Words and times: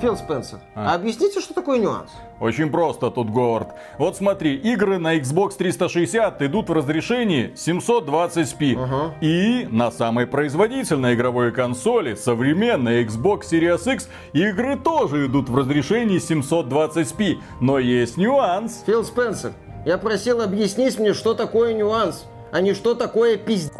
Фил 0.00 0.16
Спенсер, 0.16 0.58
а? 0.74 0.94
объясните, 0.94 1.40
что 1.40 1.52
такое 1.52 1.78
нюанс? 1.78 2.10
Очень 2.40 2.70
просто 2.70 3.10
тут, 3.10 3.28
Говард. 3.30 3.68
Вот 3.98 4.16
смотри, 4.16 4.56
игры 4.56 4.98
на 4.98 5.18
Xbox 5.18 5.56
360 5.58 6.40
идут 6.40 6.70
в 6.70 6.72
разрешении 6.72 7.52
720p. 7.54 8.82
Ага. 8.82 9.14
И 9.20 9.68
на 9.70 9.90
самой 9.90 10.26
производительной 10.26 11.14
игровой 11.14 11.52
консоли, 11.52 12.14
современной 12.14 13.04
Xbox 13.04 13.42
Series 13.50 13.92
X, 13.92 14.08
игры 14.32 14.78
тоже 14.78 15.26
идут 15.26 15.50
в 15.50 15.56
разрешении 15.56 16.18
720p. 16.18 17.38
Но 17.60 17.78
есть 17.78 18.16
нюанс. 18.16 18.82
Фил 18.86 19.04
Спенсер, 19.04 19.52
я 19.84 19.98
просил 19.98 20.40
объяснить 20.40 20.98
мне, 20.98 21.12
что 21.12 21.34
такое 21.34 21.74
нюанс, 21.74 22.24
а 22.52 22.62
не 22.62 22.72
что 22.72 22.94
такое 22.94 23.36
пиздец. 23.36 23.74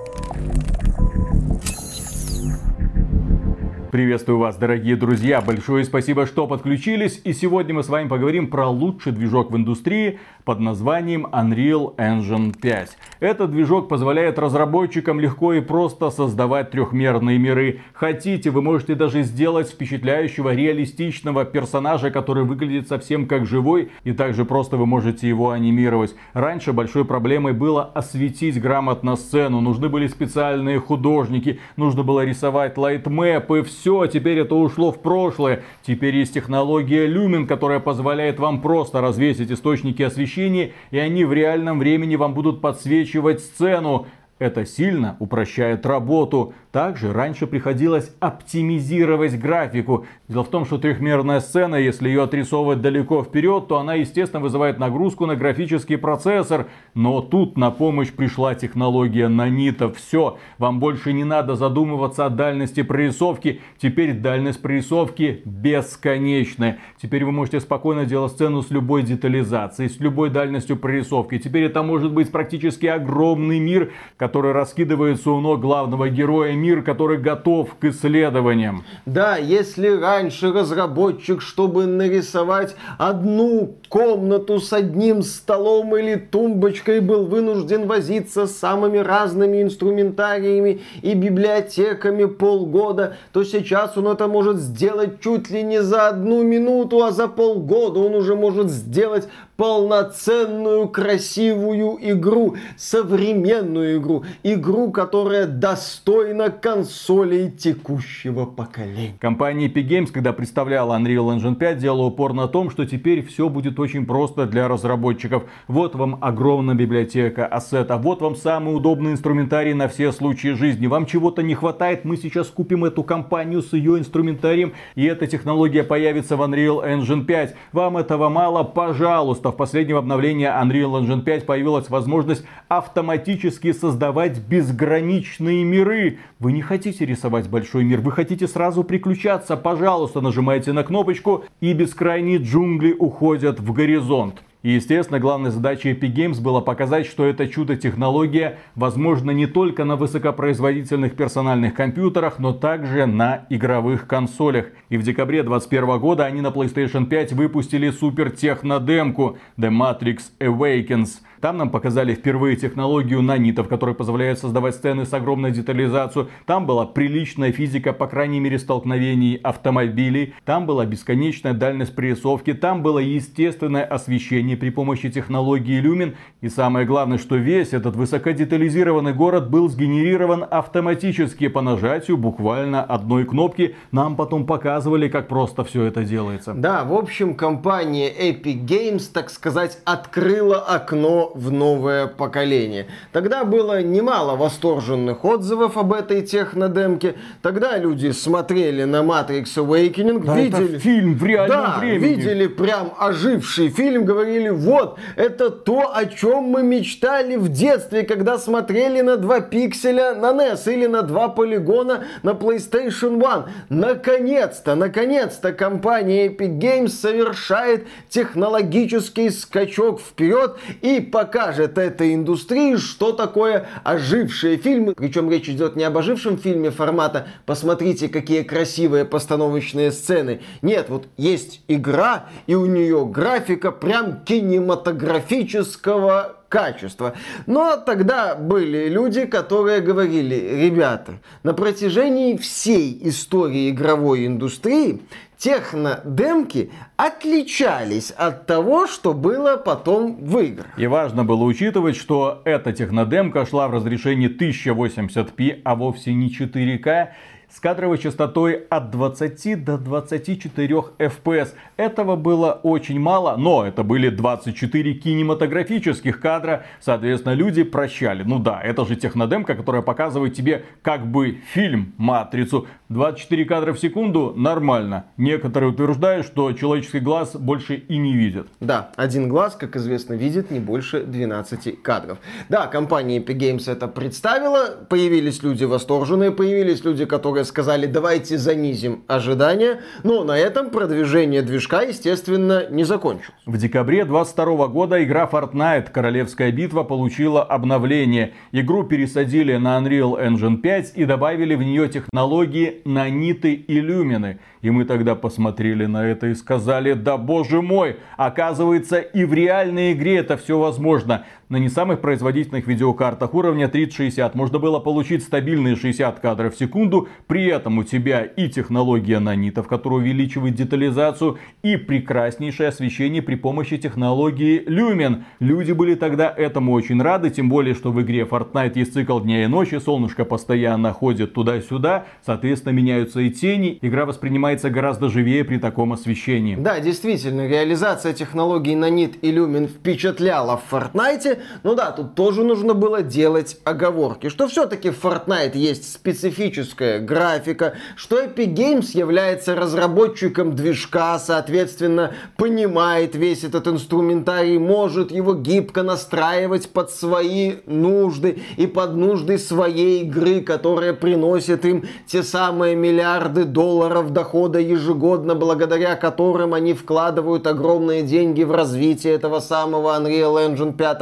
Приветствую 3.91 4.39
вас, 4.39 4.57
дорогие 4.57 4.95
друзья. 4.95 5.41
Большое 5.41 5.85
спасибо, 5.85 6.25
что 6.25 6.47
подключились. 6.47 7.21
И 7.25 7.33
сегодня 7.33 7.75
мы 7.75 7.83
с 7.83 7.89
вами 7.89 8.07
поговорим 8.07 8.47
про 8.47 8.69
лучший 8.69 9.11
движок 9.11 9.51
в 9.51 9.57
индустрии 9.57 10.21
под 10.45 10.61
названием 10.61 11.27
Unreal 11.27 11.97
Engine 11.97 12.57
5. 12.57 12.97
Этот 13.19 13.51
движок 13.51 13.89
позволяет 13.89 14.39
разработчикам 14.39 15.19
легко 15.19 15.55
и 15.55 15.61
просто 15.61 16.11
создавать 16.11 16.71
трехмерные 16.71 17.37
миры. 17.37 17.81
Хотите, 17.93 18.51
вы 18.51 18.63
можете 18.63 18.95
даже 18.95 19.25
сделать 19.25 19.69
впечатляющего, 19.69 20.55
реалистичного 20.55 21.45
персонажа, 21.45 22.13
который 22.13 22.45
выглядит 22.45 22.87
совсем 22.87 23.27
как 23.27 23.45
живой. 23.45 23.91
И 24.05 24.13
также 24.13 24.45
просто 24.45 24.77
вы 24.77 24.87
можете 24.87 25.29
его 25.29 25.51
анимировать. 25.51 26.15
Раньше 26.33 26.73
большой 26.73 27.05
проблемой 27.05 27.55
было 27.55 27.83
осветить 27.83 28.61
грамотно 28.61 29.17
сцену. 29.17 29.61
Нужны 29.61 29.89
были 29.89 30.07
специальные 30.07 30.79
художники. 30.79 31.59
Нужно 31.77 32.05
было 32.05 32.25
рисовать 32.25 32.79
лайтмэпы, 32.79 33.65
все 33.65 33.80
все, 33.81 34.07
теперь 34.07 34.39
это 34.39 34.55
ушло 34.55 34.93
в 34.93 35.01
прошлое. 35.01 35.63
Теперь 35.83 36.15
есть 36.15 36.35
технология 36.35 37.07
Lumen, 37.07 37.47
которая 37.47 37.81
позволяет 37.81 38.39
вам 38.39 38.61
просто 38.61 39.01
развесить 39.01 39.51
источники 39.51 40.03
освещения, 40.03 40.73
и 40.91 40.99
они 40.99 41.25
в 41.25 41.33
реальном 41.33 41.79
времени 41.79 42.17
вам 42.17 42.35
будут 42.35 42.61
подсвечивать 42.61 43.41
сцену. 43.41 44.07
Это 44.39 44.67
сильно 44.67 45.17
упрощает 45.19 45.87
работу. 45.87 46.53
Также 46.73 47.13
раньше 47.13 47.49
приходилось 47.49 48.15
оптимизировать 48.21 49.37
графику. 49.37 50.07
Дело 50.29 50.45
в 50.45 50.51
том, 50.51 50.65
что 50.65 50.79
трехмерная 50.79 51.41
сцена, 51.41 51.75
если 51.75 52.09
ее 52.09 52.23
отрисовывать 52.23 52.81
далеко 52.81 53.25
вперед, 53.25 53.67
то 53.67 53.79
она, 53.79 53.95
естественно, 53.95 54.41
вызывает 54.41 54.79
нагрузку 54.79 55.27
на 55.27 55.35
графический 55.35 55.99
процессор. 55.99 56.69
Но 56.95 57.23
тут 57.23 57.59
на 57.59 57.73
помощь 57.73 58.13
пришла 58.13 58.55
технология 58.55 59.27
нанитов. 59.27 59.97
Все, 59.97 60.39
вам 60.59 60.79
больше 60.79 61.13
не 61.13 61.25
надо 61.25 61.57
задумываться 61.57 62.27
о 62.27 62.31
дальности 62.31 62.83
прорисовки. 62.83 63.61
Теперь 63.79 64.13
дальность 64.13 64.63
прорисовки 64.63 65.43
бесконечная. 65.45 66.79
Теперь 67.03 67.25
вы 67.25 67.33
можете 67.33 67.59
спокойно 67.59 68.05
делать 68.05 68.31
сцену 68.31 68.63
с 68.63 68.71
любой 68.71 69.03
детализацией, 69.03 69.91
с 69.91 69.99
любой 69.99 70.31
дальностью 70.31 70.77
прорисовки. 70.77 71.39
Теперь 71.39 71.65
это 71.65 71.83
может 71.83 72.13
быть 72.13 72.31
практически 72.31 72.87
огромный 72.87 73.59
мир, 73.59 73.93
который 74.17 74.53
раскидывается 74.53 75.33
у 75.33 75.41
ног 75.41 75.61
главного 75.61 76.09
героя 76.09 76.60
мир, 76.61 76.83
который 76.83 77.19
готов 77.19 77.75
к 77.81 77.85
исследованиям. 77.85 78.85
Да, 79.07 79.37
если 79.37 79.89
раньше 79.89 80.53
разработчик, 80.53 81.41
чтобы 81.41 81.87
нарисовать 81.87 82.77
одну 82.99 83.77
комнату 83.89 84.61
с 84.61 84.73
одним 84.73 85.23
столом 85.23 85.97
или 85.97 86.17
тумбочкой, 86.17 87.01
был 87.01 87.27
вынужден 87.27 87.87
возиться 87.87 88.47
с 88.47 88.57
самыми 88.57 88.99
разными 88.99 89.63
инструментариями 89.63 90.81
и 91.03 91.15
библиотеками 91.15 92.27
полгода, 92.27 93.17
то 93.33 93.43
сейчас 93.45 93.97
он 93.97 94.09
это 94.09 94.29
может 94.29 94.59
сделать 94.59 95.21
чуть 95.21 95.51
ли 95.51 95.63
не 95.63 95.83
за 95.83 96.09
одну 96.09 96.43
минуту, 96.43 97.03
а 97.03 97.11
за 97.11 97.27
полгода 97.27 98.01
он 98.01 98.15
уже 98.15 98.37
может 98.37 98.71
сделать 98.71 99.29
полноценную 99.61 100.89
красивую 100.89 101.99
игру, 102.01 102.57
современную 102.79 103.99
игру, 103.99 104.25
игру, 104.43 104.91
которая 104.91 105.47
достойна 105.47 106.49
консолей 106.49 107.51
текущего 107.51 108.47
поколения. 108.47 109.19
Компания 109.21 109.69
Epic 109.69 109.87
Games, 109.87 110.11
когда 110.11 110.33
представляла 110.33 110.99
Unreal 110.99 111.37
Engine 111.37 111.57
5, 111.57 111.77
делала 111.77 112.07
упор 112.07 112.33
на 112.33 112.49
том, 112.49 112.71
что 112.71 112.87
теперь 112.87 113.23
все 113.23 113.51
будет 113.51 113.79
очень 113.79 114.07
просто 114.07 114.47
для 114.47 114.67
разработчиков. 114.67 115.43
Вот 115.69 115.95
вам 115.95 116.17
огромная 116.23 116.75
библиотека 116.75 117.45
ассета, 117.45 117.99
вот 117.99 118.23
вам 118.23 118.37
самый 118.37 118.75
удобный 118.75 119.13
инструментарий 119.13 119.75
на 119.75 119.89
все 119.89 120.13
случаи 120.13 120.55
жизни. 120.55 120.87
Вам 120.87 121.05
чего-то 121.05 121.43
не 121.43 121.55
хватает, 121.55 122.07
мы 122.07 122.17
сейчас 122.17 122.47
купим 122.47 122.87
эту 122.87 123.03
компанию 123.03 123.61
с 123.61 123.75
ее 123.75 123.99
инструментарием, 123.99 124.73
и 124.95 125.05
эта 125.05 125.27
технология 125.27 125.85
появится 125.85 126.39
в 126.39 126.41
Unreal 126.41 126.83
Engine 126.83 127.27
5. 127.27 127.55
Вам 127.73 127.99
этого 127.99 128.31
мало? 128.31 128.63
Пожалуйста, 128.63 129.50
в 129.51 129.57
последнем 129.57 129.97
обновлении 129.97 130.47
Unreal 130.47 131.01
Engine 131.01 131.23
5 131.23 131.47
появилась 131.47 131.91
возможность 131.91 132.45
автоматически 132.69 133.73
создавать 133.73 134.39
безграничные 134.39 135.65
миры. 135.65 136.19
Вы 136.39 136.53
не 136.53 136.63
хотите 136.63 137.05
рисовать 137.05 137.49
большой 137.49 137.85
мир, 137.85 138.01
вы 138.01 138.13
хотите 138.13 138.49
сразу 138.49 138.85
приключаться. 138.85 139.57
Пожалуйста, 139.57 140.21
нажимайте 140.21 140.73
на 140.73 140.85
кнопочку 140.85 141.45
и 141.61 141.73
бескрайние 141.73 142.39
джунгли 142.39 142.93
уходят 142.93 143.61
в 143.61 143.73
горизонт. 143.73 144.43
И, 144.63 144.73
естественно, 144.73 145.19
главной 145.19 145.51
задачей 145.51 145.93
Epic 145.93 146.15
Games 146.15 146.41
было 146.41 146.61
показать, 146.61 147.07
что 147.07 147.25
эта 147.25 147.49
чудо-технология 147.49 148.59
возможна 148.75 149.31
не 149.31 149.47
только 149.47 149.85
на 149.85 149.97
высокопроизводительных 149.97 151.17
персональных 151.17 151.75
компьютерах, 151.75 152.39
но 152.39 152.53
также 152.53 153.07
на 153.07 153.47
игровых 153.49 154.07
консолях. 154.07 154.67
И 154.91 154.99
в 154.99 155.03
декабре 155.03 155.43
2021 155.43 155.99
года 155.99 156.27
они 156.27 156.43
на 156.43 156.49
PlayStation 156.49 157.07
5 157.07 157.33
выпустили 157.33 157.91
супер 157.91 158.31
технодемку 158.31 159.39
The 159.59 159.71
Matrix 159.71 160.19
Awakens– 160.41 161.21
там 161.41 161.57
нам 161.57 161.71
показали 161.71 162.15
впервые 162.15 162.57
технологию 162.57 163.23
нанитов, 163.23 163.69
которая 163.69 163.95
позволяет 163.95 164.39
создавать 164.39 164.75
сцены 164.75 165.07
с 165.07 165.15
огромной 165.15 165.53
детализацией. 165.53 166.29
Там 166.45 166.67
была 166.67 166.85
приличная 166.85 167.51
физика, 167.51 167.93
по 167.95 168.07
крайней 168.07 168.41
мере, 168.41 168.59
столкновений 168.59 169.37
автомобилей. 169.43 170.35
Там 170.45 170.67
была 170.67 170.85
бесконечная 170.85 171.55
дальность 171.55 171.95
прорисовки. 171.95 172.53
Там 172.53 172.83
было 172.83 172.99
естественное 172.99 173.85
освещение 173.85 174.57
при 174.57 174.69
помощи 174.69 175.11
технологии 175.11 175.83
Lumen. 175.83 176.15
И 176.43 176.51
самое 176.51 176.87
главное, 176.87 177.17
что 177.17 177.37
весь 177.37 177.73
этот 177.73 177.97
высокодетализированный 177.97 179.15
город 179.15 179.49
был 179.51 179.69
сгенерирован 179.71 180.45
автоматически 180.51 181.49
по 181.49 181.63
нажатию 181.63 182.19
буквально 182.19 182.83
одной 182.83 183.25
кнопки. 183.25 183.77
Нам 183.93 184.17
потом 184.17 184.45
показывали, 184.45 185.09
как 185.09 185.29
просто 185.29 185.65
все 185.65 185.85
это 185.85 186.05
делается. 186.05 186.53
Да, 186.53 186.85
в 186.85 186.93
общем, 186.93 187.35
компания 187.35 188.11
Epic 188.11 188.67
Games, 188.67 189.05
так 189.13 189.31
сказать, 189.31 189.79
открыла 189.87 190.59
окно 190.59 191.30
в 191.35 191.51
новое 191.51 192.07
поколение. 192.07 192.87
Тогда 193.13 193.45
было 193.45 193.83
немало 193.83 194.37
восторженных 194.37 195.25
отзывов 195.25 195.77
об 195.77 195.93
этой 195.93 196.23
технодемке. 196.23 197.15
Тогда 197.43 197.77
люди 197.77 198.11
смотрели 198.11 198.85
на 198.85 199.03
Matrix 199.03 199.45
Awakening, 199.57 200.25
да, 200.25 200.37
видели... 200.37 200.79
Фильм 200.79 201.15
в 201.15 201.25
реальном 201.25 201.63
да, 201.63 201.79
времени. 201.79 202.15
видели 202.15 202.47
прям 202.47 202.93
оживший 202.99 203.69
фильм, 203.69 204.05
говорили, 204.05 204.49
вот, 204.49 204.99
это 205.17 205.51
то, 205.51 205.93
о 205.95 206.07
чем 206.07 206.45
мы 206.45 206.63
мечтали 206.63 207.37
в 207.37 207.49
детстве, 207.49 208.03
когда 208.03 208.39
смотрели 208.39 209.01
на 209.01 209.17
два 209.17 209.41
пикселя 209.41 210.15
на 210.15 210.33
NES 210.33 210.73
или 210.73 210.87
на 210.87 211.03
два 211.03 211.29
полигона 211.29 212.05
на 212.23 212.31
PlayStation 212.31 213.21
One. 213.21 213.49
Наконец-то, 213.69 214.75
наконец-то 214.75 215.53
компания 215.53 216.29
Epic 216.29 216.59
Games 216.59 216.89
совершает 216.89 217.87
технологический 218.09 219.31
скачок 219.31 220.01
вперед 220.01 220.57
и 220.83 221.01
по 221.01 221.20
покажет 221.21 221.77
этой 221.77 222.15
индустрии, 222.15 222.77
что 222.77 223.13
такое 223.13 223.67
ожившие 223.85 224.57
фильмы. 224.57 224.95
Причем 224.95 225.31
речь 225.31 225.51
идет 225.51 225.77
не 225.77 225.85
об 225.85 225.99
ожившем 225.99 226.39
фильме 226.39 226.71
формата 226.71 227.27
«посмотрите, 227.45 228.09
какие 228.09 228.43
красивые 228.43 229.05
постановочные 229.05 229.93
сцены». 229.93 230.41
Нет, 230.63 230.87
вот 230.89 231.09
есть 231.19 231.61
игра, 231.69 232.25
и 232.47 232.55
у 232.55 232.65
нее 232.65 233.05
графика 233.05 233.71
прям 233.71 234.25
кинематографического 234.25 236.37
качества. 236.49 237.13
Но 237.47 237.77
тогда 237.77 238.35
были 238.35 238.89
люди, 238.89 239.27
которые 239.27 239.83
говорили, 239.83 240.63
ребята, 240.65 241.19
на 241.43 241.53
протяжении 241.53 242.39
всей 242.39 242.99
истории 243.03 243.69
игровой 243.69 244.25
индустрии 244.25 245.03
технодемки 245.41 246.71
отличались 246.97 248.11
от 248.11 248.47
того, 248.47 248.87
что 248.87 249.15
было 249.15 249.57
потом 249.57 250.17
в 250.17 250.39
играх. 250.39 250.67
И 250.77 250.87
важно 250.87 251.25
было 251.25 251.45
учитывать, 251.45 251.97
что 251.97 252.43
эта 252.45 252.73
технодемка 252.73 253.47
шла 253.47 253.67
в 253.69 253.73
разрешении 253.73 254.29
1080p, 254.29 255.63
а 255.65 255.75
вовсе 255.75 256.13
не 256.13 256.29
4К. 256.29 257.09
С 257.51 257.61
кадровой 257.61 257.99
частотой 257.99 258.67
от 258.69 258.91
20 258.91 259.65
до 259.65 259.79
24 259.79 260.75
FPS. 260.99 261.49
Этого 261.77 262.17
было 262.17 262.61
очень 262.63 263.01
мало, 263.01 263.37
но 263.37 263.67
это 263.67 263.83
были 263.83 264.09
24 264.09 264.95
кинематографических 264.95 266.21
кадра, 266.21 266.65
соответственно, 266.81 267.35
люди 267.35 267.63
прощали. 267.63 268.23
Ну 268.23 268.39
да, 268.39 268.61
это 268.63 268.85
же 268.85 268.97
технодемка, 268.97 269.55
которая 269.55 269.83
показывает 269.83 270.35
тебе 270.35 270.65
как 270.83 271.07
бы 271.07 271.39
фильм 271.53 271.95
«Матрицу». 271.97 272.67
24 272.89 273.45
кадра 273.45 273.73
в 273.73 273.79
секунду 273.79 274.35
нормально. 274.37 275.07
Некоторые 275.17 275.71
утверждают, 275.71 276.27
что 276.27 276.53
человеческий 276.53 276.99
глаз 276.99 277.37
больше 277.37 277.77
и 277.77 277.97
не 277.97 278.15
видит. 278.15 278.49
Да, 278.59 278.91
один 278.97 279.29
глаз, 279.29 279.55
как 279.55 279.77
известно, 279.77 280.15
видит 280.15 280.51
не 280.51 280.59
больше 280.59 281.05
12 281.05 281.83
кадров. 281.83 282.19
Да, 282.49 282.67
компания 282.67 283.19
Epic 283.19 283.39
Games 283.39 283.71
это 283.71 283.87
представила, 283.87 284.71
появились 284.89 285.43
люди 285.45 285.63
восторженные, 285.63 286.33
появились 286.33 286.85
люди, 286.85 287.05
которые 287.05 287.40
сказали, 287.45 287.87
давайте 287.87 288.39
занизим 288.39 289.05
ожидания, 289.07 289.81
но 290.03 290.25
на 290.25 290.39
этом 290.39 290.71
продвижение 290.71 291.43
движка, 291.43 291.83
естественно, 291.83 292.67
не 292.71 292.85
закончилось. 292.85 293.35
В 293.47 293.57
декабре 293.57 294.05
22 294.05 294.69
года 294.69 295.03
игра 295.03 295.29
Fortnite 295.31 295.91
Королевская 295.91 296.53
битва 296.53 296.83
получила 296.83 297.43
обновление. 297.43 298.35
Игру 298.53 298.85
пересадили 298.85 299.57
на 299.57 299.79
Unreal 299.79 300.21
Engine 300.21 300.59
5 300.59 300.93
и 300.97 301.05
добавили 301.05 301.55
в 301.55 301.63
нее 301.63 301.89
технологии 301.89 302.83
наниты 302.85 303.55
и 303.55 303.81
люмины. 303.81 304.39
И 304.63 304.71
мы 304.71 304.85
тогда 304.85 305.15
посмотрели 305.15 305.87
на 305.87 306.05
это 306.05 306.29
и 306.29 306.35
сказали, 306.35 306.93
да 306.93 307.17
боже 307.17 307.63
мой, 307.63 307.97
оказывается 308.17 308.99
и 308.99 309.25
в 309.25 309.33
реальной 309.33 309.93
игре 309.93 310.19
это 310.19 310.37
все 310.37 310.59
возможно 310.59 311.25
на 311.51 311.57
не 311.57 311.69
самых 311.69 312.01
производительных 312.01 312.69
видеокартах 312.69 313.35
уровня 313.35 313.69
3060 313.69 314.37
можно 314.37 314.61
было 314.61 314.79
получить 314.79 315.25
стабильные 315.25 315.75
60 315.75 316.21
кадров 316.21 316.55
в 316.55 316.59
секунду, 316.59 317.09
при 317.27 317.45
этом 317.47 317.79
у 317.79 317.83
тебя 317.83 318.23
и 318.23 318.49
технология 318.49 319.19
нанитов, 319.19 319.67
которая 319.67 319.99
увеличивает 319.99 320.55
детализацию, 320.55 321.39
и 321.65 321.77
прекраснейшее 321.77 322.69
освещение 322.69 323.21
при 323.21 323.35
помощи 323.35 323.79
технологии 323.79 324.65
Lumen. 324.65 325.25
Люди 325.41 325.73
были 325.73 325.97
тогда 325.97 326.33
этому 326.35 326.73
очень 326.73 327.03
рады, 327.03 327.31
тем 327.31 327.49
более, 327.49 327.75
что 327.75 327.91
в 327.91 328.01
игре 328.01 328.23
Fortnite 328.23 328.73
есть 328.77 328.95
цикл 328.95 329.19
дня 329.19 329.43
и 329.43 329.49
ночи, 329.49 329.81
солнышко 329.81 330.25
постоянно 330.25 330.93
ходит 330.93 331.35
туда-сюда, 331.35 332.07
соответственно 332.25 332.73
меняются 332.73 333.21
и 333.21 333.31
тени, 333.31 333.77
игра 333.83 334.07
воспринимается 334.51 334.71
гораздо 334.71 335.09
живее 335.09 335.45
при 335.45 335.59
таком 335.59 335.93
освещении. 335.93 336.57
Да, 336.57 336.81
действительно, 336.81 337.47
реализация 337.47 338.13
технологий 338.13 338.75
нанит 338.75 339.23
и 339.23 339.33
Lumen 339.33 339.69
впечатляла 339.69 340.57
в 340.57 340.73
Fortnite, 340.73 341.39
ну 341.63 341.75
да, 341.75 341.91
тут 341.93 342.15
тоже 342.15 342.45
нужно 342.45 342.75
было 342.75 343.03
делать 343.03 343.59
оговорки, 343.65 344.29
что 344.29 344.49
все-таки 344.49 344.91
в 344.91 345.05
Fortnite 345.05 345.57
есть 345.57 345.93
специфическая 345.93 347.01
графика, 347.01 347.75
что 347.97 348.23
Epic 348.23 348.55
Games 348.55 348.97
является 348.99 349.55
разработчиком 349.55 350.55
движка, 350.55 351.19
соответственно, 351.19 352.13
понимает 352.37 353.15
весь 353.15 353.45
этот 353.45 353.69
инструментарий, 353.69 354.59
может 354.59 355.13
его 355.13 355.35
гибко 355.35 355.83
настраивать 355.83 356.71
под 356.71 356.91
свои 356.91 357.55
нужды 357.67 358.43
и 358.57 358.67
под 358.67 358.97
нужды 358.97 359.39
своей 359.39 360.03
игры, 360.03 360.41
которая 360.41 360.93
приносит 360.93 361.65
им 361.65 361.85
те 362.07 362.23
самые 362.23 362.75
миллиарды 362.75 363.45
долларов 363.45 364.13
дохода 364.13 364.40
ежегодно, 364.49 365.35
благодаря 365.35 365.97
которым 365.97 366.55
они 366.55 366.73
вкладывают 366.73 367.47
огромные 367.47 368.03
деньги 368.03 368.43
в 368.43 368.53
развитие 368.53 369.15
этого 369.15 369.41
самого 369.41 369.99
Unreal 369.99 370.49
Engine 370.49 370.73
5. 370.73 370.99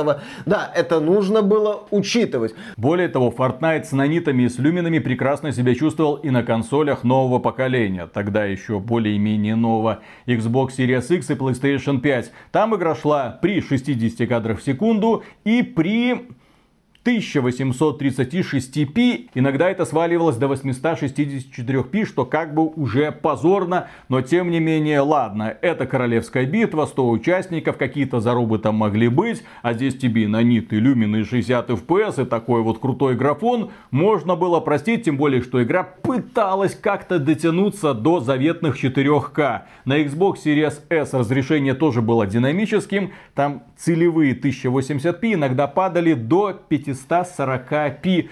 Да, 0.46 0.72
это 0.74 1.00
нужно 1.00 1.42
было 1.42 1.84
учитывать. 1.90 2.54
Более 2.76 3.08
того, 3.08 3.32
Fortnite 3.36 3.84
с 3.84 3.92
нанитами 3.92 4.44
и 4.44 4.48
с 4.48 4.58
люминами 4.58 4.98
прекрасно 4.98 5.52
себя 5.52 5.74
чувствовал 5.74 6.16
и 6.16 6.30
на 6.30 6.42
консолях 6.42 7.04
нового 7.04 7.38
поколения, 7.38 8.08
тогда 8.12 8.44
еще 8.44 8.78
более-менее 8.78 9.56
нового 9.56 10.00
Xbox 10.26 10.70
Series 10.78 11.14
X 11.14 11.30
и 11.30 11.34
PlayStation 11.34 12.00
5. 12.00 12.32
Там 12.52 12.74
игра 12.74 12.94
шла 12.94 13.38
при 13.40 13.60
60 13.60 14.28
кадрах 14.28 14.60
в 14.60 14.64
секунду 14.64 15.22
и 15.44 15.62
при 15.62 16.28
1836p. 17.04 19.28
Иногда 19.34 19.70
это 19.70 19.84
сваливалось 19.84 20.36
до 20.36 20.46
864p, 20.46 22.04
что 22.04 22.24
как 22.24 22.54
бы 22.54 22.66
уже 22.66 23.12
позорно, 23.12 23.88
но 24.08 24.20
тем 24.20 24.50
не 24.50 24.58
менее, 24.60 25.00
ладно, 25.00 25.56
это 25.62 25.86
королевская 25.86 26.44
битва, 26.44 26.86
100 26.86 27.08
участников, 27.08 27.76
какие-то 27.76 28.18
зарубы 28.20 28.58
там 28.58 28.74
могли 28.74 29.08
быть, 29.08 29.44
а 29.62 29.74
здесь 29.74 29.96
тебе 29.96 30.26
наниты, 30.28 30.76
люмины 30.76 31.24
60 31.24 31.70
FPS 31.70 32.22
и 32.22 32.26
такой 32.26 32.62
вот 32.62 32.78
крутой 32.78 33.14
графон, 33.14 33.70
можно 33.90 34.36
было 34.36 34.60
простить, 34.60 35.04
тем 35.04 35.16
более, 35.16 35.42
что 35.42 35.62
игра 35.62 35.84
пыталась 35.84 36.74
как-то 36.74 37.18
дотянуться 37.18 37.94
до 37.94 38.20
заветных 38.20 38.82
4К. 38.82 39.62
На 39.84 40.02
Xbox 40.02 40.36
Series 40.44 40.80
S 40.90 41.14
разрешение 41.14 41.74
тоже 41.74 42.02
было 42.02 42.26
динамическим, 42.26 43.12
там 43.34 43.62
целевые 43.76 44.34
1080p 44.34 45.34
иногда 45.34 45.68
падали 45.68 46.14
до 46.14 46.52
500 46.52 46.87
540p 46.94 48.28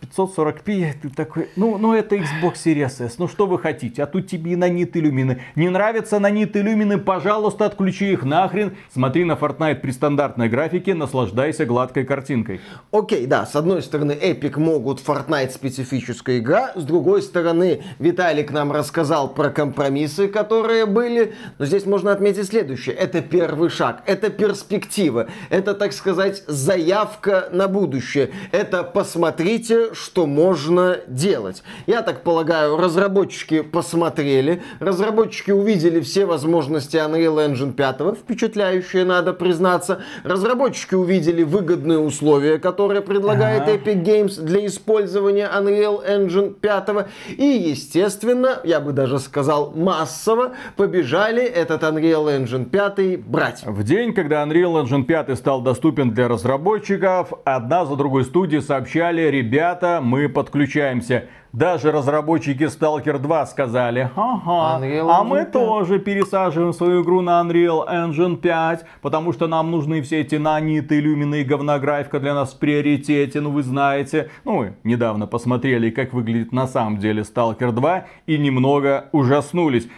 540p, 0.00 0.94
ты 1.02 1.08
такой, 1.10 1.48
ну, 1.56 1.78
ну 1.78 1.94
это 1.94 2.16
Xbox 2.16 2.54
Series 2.64 3.04
S, 3.04 3.18
ну 3.18 3.28
что 3.28 3.46
вы 3.46 3.58
хотите, 3.58 4.02
а 4.02 4.06
тут 4.06 4.26
тебе 4.26 4.52
и 4.52 4.56
нанит 4.56 4.96
иллюмины. 4.96 5.42
Не 5.54 5.68
нравятся 5.68 6.18
нанит 6.18 6.56
иллюмины, 6.56 6.98
пожалуйста, 6.98 7.66
отключи 7.66 8.12
их 8.12 8.24
нахрен. 8.24 8.76
Смотри 8.92 9.24
на 9.24 9.32
Fortnite 9.32 9.76
при 9.76 9.90
стандартной 9.90 10.48
графике, 10.48 10.94
наслаждайся 10.94 11.66
гладкой 11.66 12.04
картинкой. 12.04 12.60
Окей, 12.92 13.26
да, 13.26 13.46
с 13.46 13.54
одной 13.56 13.82
стороны, 13.82 14.12
Epic 14.12 14.58
могут, 14.58 15.00
Fortnite 15.00 15.50
специфическая 15.50 16.38
игра, 16.38 16.72
с 16.74 16.84
другой 16.84 17.22
стороны, 17.22 17.82
Виталик 17.98 18.50
нам 18.52 18.72
рассказал 18.72 19.32
про 19.32 19.50
компромиссы, 19.50 20.28
которые 20.28 20.86
были, 20.86 21.34
но 21.58 21.66
здесь 21.66 21.86
можно 21.86 22.12
отметить 22.12 22.46
следующее. 22.46 22.94
Это 22.94 23.20
первый 23.20 23.70
шаг, 23.70 24.02
это 24.06 24.30
перспектива, 24.30 25.28
это, 25.48 25.74
так 25.74 25.92
сказать, 25.92 26.42
заявка 26.46 27.48
на 27.52 27.68
будущее. 27.68 28.30
Это 28.52 28.82
посмотрите, 28.82 29.89
что 29.92 30.26
можно 30.26 30.98
делать. 31.06 31.62
Я 31.86 32.02
так 32.02 32.22
полагаю, 32.22 32.76
разработчики 32.76 33.62
посмотрели, 33.62 34.62
разработчики 34.78 35.50
увидели 35.50 36.00
все 36.00 36.26
возможности 36.26 36.96
Unreal 36.96 37.50
Engine 37.50 37.72
5, 37.72 38.18
впечатляющие, 38.18 39.04
надо 39.04 39.32
признаться. 39.32 40.02
Разработчики 40.24 40.94
увидели 40.94 41.42
выгодные 41.42 41.98
условия, 41.98 42.58
которые 42.58 43.00
предлагает 43.00 43.62
ага. 43.62 43.72
Epic 43.72 44.04
Games 44.04 44.40
для 44.40 44.66
использования 44.66 45.48
Unreal 45.52 46.06
Engine 46.06 46.54
5. 46.54 47.06
И, 47.36 47.44
естественно, 47.44 48.60
я 48.64 48.80
бы 48.80 48.92
даже 48.92 49.18
сказал 49.18 49.72
массово, 49.72 50.52
побежали 50.76 51.42
этот 51.42 51.82
Unreal 51.82 52.26
Engine 52.26 52.64
5 52.64 53.24
брать. 53.24 53.62
В 53.64 53.82
день, 53.82 54.12
когда 54.12 54.42
Unreal 54.44 54.82
Engine 54.84 55.04
5 55.04 55.36
стал 55.36 55.60
доступен 55.62 56.12
для 56.12 56.28
разработчиков, 56.28 57.32
одна 57.44 57.84
за 57.84 57.96
другой 57.96 58.24
студии 58.24 58.58
сообщали, 58.58 59.22
ребят, 59.22 59.79
ребята, 59.80 60.00
мы 60.02 60.28
подключаемся. 60.28 61.24
Даже 61.52 61.90
разработчики 61.90 62.62
Stalker 62.64 63.18
2 63.18 63.46
сказали, 63.46 64.08
ага, 64.14 64.78
а 64.78 65.24
мы 65.24 65.38
5. 65.38 65.52
тоже 65.52 65.98
пересаживаем 65.98 66.72
свою 66.72 67.02
игру 67.02 67.22
на 67.22 67.42
Unreal 67.42 67.88
Engine 67.88 68.36
5, 68.36 68.84
потому 69.02 69.32
что 69.32 69.48
нам 69.48 69.72
нужны 69.72 70.00
все 70.02 70.20
эти 70.20 70.36
наниты, 70.36 71.00
люмины 71.00 71.40
и 71.40 71.44
говнографика 71.44 72.20
для 72.20 72.34
нас 72.34 72.54
в 72.54 72.58
приоритете, 72.60 73.40
ну 73.40 73.50
вы 73.50 73.64
знаете. 73.64 74.30
Ну, 74.44 74.58
мы 74.58 74.74
недавно 74.84 75.26
посмотрели, 75.26 75.90
как 75.90 76.12
выглядит 76.12 76.52
на 76.52 76.68
самом 76.68 76.98
деле 76.98 77.22
Stalker 77.22 77.72
2 77.72 78.04
и 78.26 78.38
немного 78.38 79.06
ужаснулись. 79.10 79.88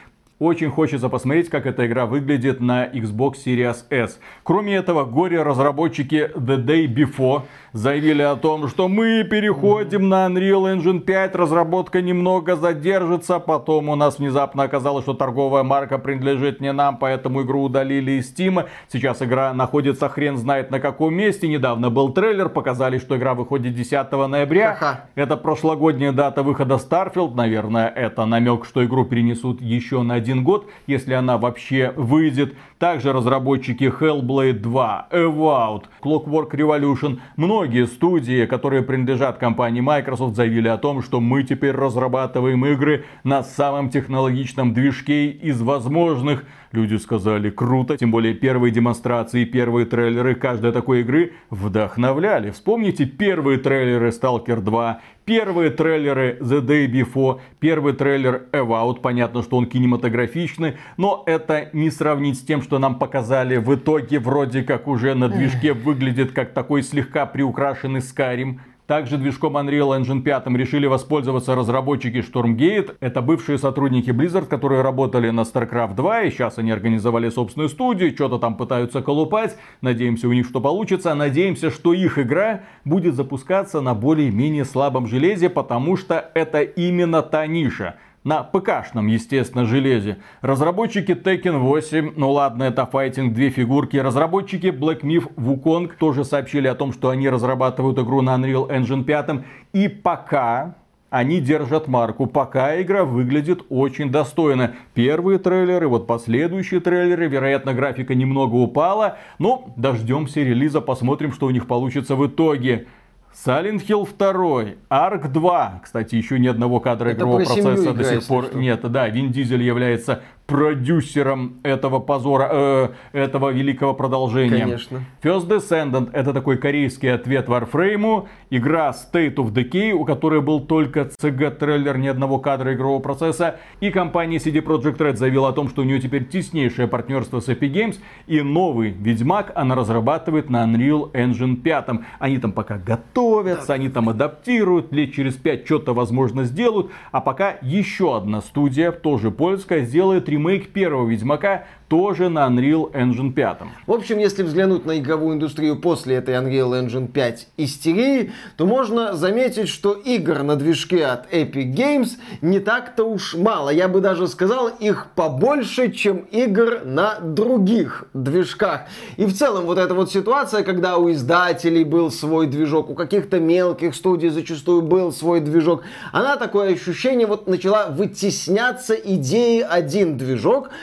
Очень 0.42 0.70
хочется 0.70 1.08
посмотреть, 1.08 1.50
как 1.50 1.66
эта 1.66 1.86
игра 1.86 2.04
выглядит 2.04 2.58
на 2.58 2.84
Xbox 2.86 3.34
Series 3.46 3.84
S. 3.90 4.18
Кроме 4.42 4.74
этого, 4.74 5.04
горе-разработчики 5.04 6.32
The 6.34 6.56
Day 6.56 6.92
Before 6.92 7.42
заявили 7.72 8.22
о 8.22 8.34
том, 8.34 8.66
что 8.66 8.88
мы 8.88 9.22
переходим 9.22 10.08
на 10.08 10.26
Unreal 10.26 10.76
Engine 10.76 10.98
5, 10.98 11.36
разработка 11.36 12.02
немного 12.02 12.56
задержится, 12.56 13.38
потом 13.38 13.88
у 13.88 13.94
нас 13.94 14.18
внезапно 14.18 14.64
оказалось, 14.64 15.04
что 15.04 15.14
торговая 15.14 15.62
марка 15.62 15.98
принадлежит 15.98 16.60
не 16.60 16.72
нам, 16.72 16.96
поэтому 16.96 17.42
игру 17.42 17.62
удалили 17.62 18.10
из 18.10 18.34
Steam. 18.34 18.66
Сейчас 18.92 19.22
игра 19.22 19.54
находится 19.54 20.08
хрен 20.08 20.36
знает 20.36 20.72
на 20.72 20.80
каком 20.80 21.14
месте. 21.14 21.46
Недавно 21.46 21.88
был 21.88 22.12
трейлер, 22.12 22.48
показали, 22.48 22.98
что 22.98 23.16
игра 23.16 23.34
выходит 23.34 23.76
10 23.76 24.10
ноября. 24.10 24.74
Ха-ха. 24.74 25.04
Это 25.14 25.36
прошлогодняя 25.36 26.10
дата 26.10 26.42
выхода 26.42 26.74
Starfield, 26.74 27.36
наверное, 27.36 27.86
это 27.86 28.26
намек, 28.26 28.64
что 28.64 28.84
игру 28.84 29.04
перенесут 29.04 29.60
еще 29.62 30.02
на 30.02 30.14
один 30.14 30.31
год, 30.40 30.70
если 30.86 31.12
она 31.12 31.36
вообще 31.38 31.92
выйдет. 31.96 32.54
Также 32.82 33.12
разработчики 33.12 33.84
Hellblade 33.84 34.54
2, 34.54 35.06
Evout, 35.12 35.84
Clockwork 36.02 36.50
Revolution, 36.50 37.20
многие 37.36 37.86
студии, 37.86 38.44
которые 38.44 38.82
принадлежат 38.82 39.38
компании 39.38 39.80
Microsoft, 39.80 40.34
заявили 40.34 40.66
о 40.66 40.78
том, 40.78 41.00
что 41.00 41.20
мы 41.20 41.44
теперь 41.44 41.76
разрабатываем 41.76 42.66
игры 42.66 43.04
на 43.22 43.44
самом 43.44 43.88
технологичном 43.88 44.74
движке 44.74 45.28
из 45.28 45.62
возможных. 45.62 46.44
Люди 46.72 46.96
сказали 46.96 47.50
круто, 47.50 47.96
тем 47.96 48.10
более 48.10 48.34
первые 48.34 48.72
демонстрации, 48.72 49.44
первые 49.44 49.86
трейлеры 49.86 50.34
каждой 50.34 50.72
такой 50.72 51.02
игры 51.02 51.34
вдохновляли. 51.50 52.50
Вспомните 52.50 53.04
первые 53.04 53.58
трейлеры 53.58 54.08
Stalker 54.08 54.60
2, 54.60 55.00
Первые 55.24 55.70
трейлеры 55.70 56.36
The 56.40 56.60
Day 56.60 56.86
Before, 56.88 57.40
первый 57.60 57.92
трейлер 57.92 58.46
Evout, 58.50 59.00
понятно, 59.00 59.44
что 59.44 59.56
он 59.56 59.66
кинематографичный, 59.66 60.78
но 60.96 61.22
это 61.26 61.68
не 61.72 61.90
сравнить 61.90 62.38
с 62.38 62.42
тем, 62.42 62.60
что 62.60 62.71
нам 62.78 62.98
показали 62.98 63.56
в 63.56 63.74
итоге, 63.74 64.18
вроде 64.18 64.62
как 64.62 64.88
уже 64.88 65.14
на 65.14 65.28
движке 65.28 65.72
выглядит 65.72 66.32
как 66.32 66.52
такой 66.52 66.82
слегка 66.82 67.26
приукрашенный 67.26 68.00
Skyrim. 68.00 68.58
Также 68.86 69.16
движком 69.16 69.56
Unreal 69.56 69.98
Engine 69.98 70.22
5 70.22 70.48
решили 70.48 70.86
воспользоваться 70.86 71.54
разработчики 71.54 72.18
Stormgate. 72.18 72.96
Это 73.00 73.22
бывшие 73.22 73.56
сотрудники 73.56 74.10
Blizzard, 74.10 74.46
которые 74.46 74.82
работали 74.82 75.30
на 75.30 75.42
StarCraft 75.42 75.94
2, 75.94 76.22
и 76.22 76.30
сейчас 76.30 76.58
они 76.58 76.72
организовали 76.72 77.28
собственную 77.30 77.68
студию, 77.68 78.10
что-то 78.10 78.38
там 78.38 78.56
пытаются 78.56 79.00
колупать. 79.00 79.56
Надеемся, 79.80 80.28
у 80.28 80.32
них 80.32 80.46
что 80.46 80.60
получится. 80.60 81.14
Надеемся, 81.14 81.70
что 81.70 81.94
их 81.94 82.18
игра 82.18 82.62
будет 82.84 83.14
запускаться 83.14 83.80
на 83.80 83.94
более-менее 83.94 84.64
слабом 84.64 85.06
железе, 85.06 85.48
потому 85.48 85.96
что 85.96 86.30
это 86.34 86.60
именно 86.62 87.22
та 87.22 87.46
ниша 87.46 87.94
на 88.24 88.42
ПКшном, 88.42 89.06
естественно, 89.08 89.64
железе. 89.64 90.18
Разработчики 90.40 91.12
Tekken 91.12 91.58
8, 91.58 92.12
ну 92.16 92.30
ладно, 92.30 92.64
это 92.64 92.86
файтинг, 92.86 93.34
две 93.34 93.50
фигурки. 93.50 93.96
Разработчики 93.96 94.66
Black 94.66 95.00
Myth 95.00 95.34
Wukong 95.36 95.92
тоже 95.98 96.24
сообщили 96.24 96.68
о 96.68 96.74
том, 96.74 96.92
что 96.92 97.08
они 97.10 97.28
разрабатывают 97.28 97.98
игру 97.98 98.22
на 98.22 98.36
Unreal 98.36 98.68
Engine 98.68 99.04
5. 99.04 99.44
И 99.72 99.88
пока 99.88 100.76
они 101.12 101.40
держат 101.40 101.88
марку, 101.88 102.26
пока 102.26 102.80
игра 102.80 103.04
выглядит 103.04 103.66
очень 103.68 104.10
достойно. 104.10 104.76
Первые 104.94 105.38
трейлеры, 105.38 105.86
вот 105.86 106.06
последующие 106.06 106.80
трейлеры, 106.80 107.28
вероятно, 107.28 107.74
графика 107.74 108.14
немного 108.14 108.54
упала, 108.54 109.18
но 109.38 109.74
дождемся 109.76 110.40
релиза, 110.40 110.80
посмотрим, 110.80 111.32
что 111.32 111.46
у 111.46 111.50
них 111.50 111.66
получится 111.66 112.16
в 112.16 112.26
итоге. 112.26 112.86
Silent 113.34 113.86
Hill 113.86 114.06
2, 114.06 114.74
Ark 114.90 115.28
2. 115.28 115.80
Кстати, 115.82 116.14
еще 116.16 116.38
ни 116.38 116.46
одного 116.46 116.80
кадра 116.80 117.08
Это 117.08 117.18
игрового 117.18 117.44
процесса 117.44 117.92
до 117.94 118.04
сих 118.04 118.26
пор 118.26 118.54
нет. 118.54 118.80
Да, 118.90 119.08
Вин 119.08 119.32
Дизель 119.32 119.62
является 119.62 120.22
продюсером 120.52 121.54
этого 121.62 121.98
позора, 121.98 122.48
э, 122.52 122.88
этого 123.12 123.50
великого 123.50 123.94
продолжения. 123.94 124.64
Конечно. 124.64 125.00
First 125.22 125.48
Descendant 125.48 126.10
это 126.12 126.32
такой 126.32 126.58
корейский 126.58 127.12
ответ 127.12 127.48
Warframe. 127.48 128.26
Игра 128.50 128.90
State 128.90 129.36
of 129.36 129.52
Decay, 129.52 129.92
у 129.92 130.04
которой 130.04 130.40
был 130.40 130.60
только 130.60 131.10
CG-трейлер, 131.20 131.96
ни 131.98 132.08
одного 132.08 132.38
кадра 132.38 132.74
игрового 132.74 133.00
процесса. 133.00 133.56
И 133.80 133.90
компания 133.90 134.36
CD 134.36 134.62
Projekt 134.62 134.98
Red 134.98 135.16
заявила 135.16 135.48
о 135.48 135.52
том, 135.52 135.68
что 135.68 135.82
у 135.82 135.84
нее 135.84 136.00
теперь 136.00 136.26
теснейшее 136.26 136.86
партнерство 136.86 137.40
с 137.40 137.48
Epic 137.48 137.72
Games. 137.72 137.96
И 138.26 138.40
новый 138.42 138.90
Ведьмак 138.90 139.52
она 139.54 139.74
разрабатывает 139.74 140.50
на 140.50 140.64
Unreal 140.64 141.12
Engine 141.12 141.56
5. 141.56 141.88
Они 142.18 142.38
там 142.38 142.52
пока 142.52 142.76
готовятся, 142.78 143.68
да. 143.68 143.74
они 143.74 143.88
там 143.88 144.08
адаптируют, 144.08 144.92
лет 144.92 145.12
через 145.14 145.34
5 145.34 145.64
что-то 145.64 145.94
возможно 145.94 146.44
сделают. 146.44 146.90
А 147.10 147.20
пока 147.20 147.56
еще 147.62 148.16
одна 148.16 148.40
студия, 148.40 148.92
тоже 148.92 149.30
польская, 149.30 149.84
сделает 149.84 150.28
ремейк 150.42 150.72
первого 150.72 151.08
Ведьмака 151.08 151.64
тоже 151.92 152.30
на 152.30 152.46
Unreal 152.46 152.90
Engine 152.92 153.34
5. 153.34 153.58
В 153.86 153.92
общем, 153.92 154.18
если 154.18 154.42
взглянуть 154.42 154.86
на 154.86 154.98
игровую 154.98 155.34
индустрию 155.34 155.78
после 155.78 156.16
этой 156.16 156.34
Unreal 156.36 156.70
Engine 156.82 157.06
5 157.06 157.48
истерии, 157.58 158.32
то 158.56 158.64
можно 158.64 159.12
заметить, 159.12 159.68
что 159.68 159.92
игр 159.92 160.42
на 160.42 160.56
движке 160.56 161.04
от 161.04 161.30
Epic 161.30 161.74
Games 161.74 162.12
не 162.40 162.60
так-то 162.60 163.04
уж 163.04 163.34
мало. 163.34 163.68
Я 163.68 163.88
бы 163.88 164.00
даже 164.00 164.26
сказал, 164.26 164.68
их 164.68 165.08
побольше, 165.14 165.92
чем 165.92 166.24
игр 166.30 166.80
на 166.86 167.20
других 167.20 168.06
движках. 168.14 168.86
И 169.18 169.26
в 169.26 169.36
целом 169.36 169.66
вот 169.66 169.76
эта 169.76 169.92
вот 169.92 170.10
ситуация, 170.10 170.62
когда 170.62 170.96
у 170.96 171.10
издателей 171.12 171.84
был 171.84 172.10
свой 172.10 172.46
движок, 172.46 172.88
у 172.88 172.94
каких-то 172.94 173.38
мелких 173.38 173.94
студий 173.94 174.30
зачастую 174.30 174.80
был 174.80 175.12
свой 175.12 175.40
движок, 175.40 175.82
она 176.10 176.36
такое 176.36 176.72
ощущение 176.72 177.26
вот 177.26 177.46
начала 177.46 177.88
вытесняться 177.88 178.94
идеей 178.94 179.60
один 179.60 180.16
движок, 180.16 180.31